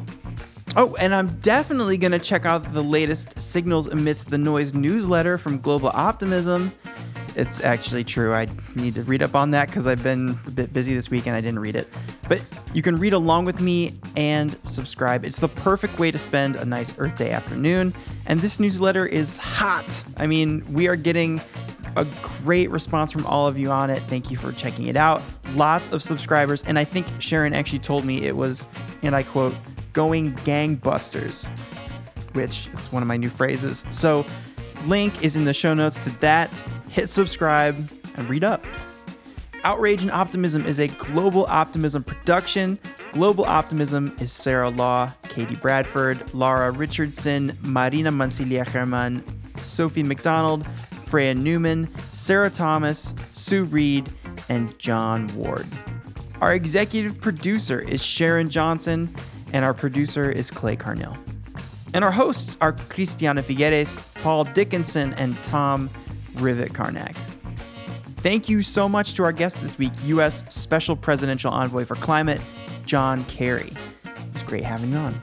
[0.75, 5.37] Oh, and I'm definitely going to check out the latest Signals Amidst the Noise newsletter
[5.37, 6.71] from Global Optimism.
[7.37, 8.33] It's actually true.
[8.33, 11.27] I need to read up on that because I've been a bit busy this week
[11.27, 11.87] and I didn't read it.
[12.27, 12.41] But
[12.73, 15.23] you can read along with me and subscribe.
[15.23, 17.93] It's the perfect way to spend a nice Earth Day afternoon.
[18.25, 20.03] And this newsletter is hot.
[20.17, 21.39] I mean, we are getting
[21.95, 22.07] a
[22.43, 24.01] great response from all of you on it.
[24.07, 25.21] Thank you for checking it out.
[25.53, 26.63] Lots of subscribers.
[26.63, 28.65] And I think Sharon actually told me it was,
[29.03, 29.53] and I quote,
[29.93, 31.47] going gangbusters,
[32.33, 33.85] which is one of my new phrases.
[33.91, 34.25] So,
[34.85, 36.63] link is in the show notes to that.
[36.89, 37.75] Hit subscribe
[38.15, 38.65] and read up.
[39.63, 42.79] Outrage and Optimism is a global optimism production.
[43.11, 49.23] Global Optimism is Sarah Law, Katie Bradford, Laura Richardson, Marina Mancilia Herman,
[49.57, 50.65] Sophie McDonald,
[51.05, 54.09] Freya Newman, Sarah Thomas, Sue Reed,
[54.49, 55.67] and John Ward.
[56.41, 59.13] Our executive producer is Sharon Johnson,
[59.53, 61.17] and our producer is Clay Carnell.
[61.93, 65.89] And our hosts are Christiana Figueres, Paul Dickinson, and Tom
[66.37, 67.15] Rivett-Carnac.
[68.17, 70.43] Thank you so much to our guest this week, U.S.
[70.53, 72.41] Special Presidential Envoy for Climate,
[72.85, 73.71] John Kerry.
[74.03, 75.21] It was great having you on.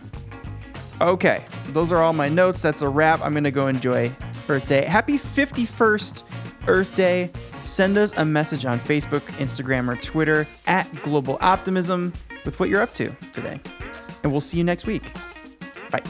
[1.01, 2.63] Okay, those are all my notes.
[2.63, 3.21] That's a wrap.
[3.21, 4.15] I'm going to go enjoy
[4.49, 4.85] Earth Day.
[4.85, 6.23] Happy 51st
[6.69, 7.31] Earth Day.
[7.63, 12.13] Send us a message on Facebook, Instagram, or Twitter at Global Optimism
[12.45, 13.61] with what you're up to today.
[14.23, 15.03] And we'll see you next week.
[15.91, 16.03] Bye.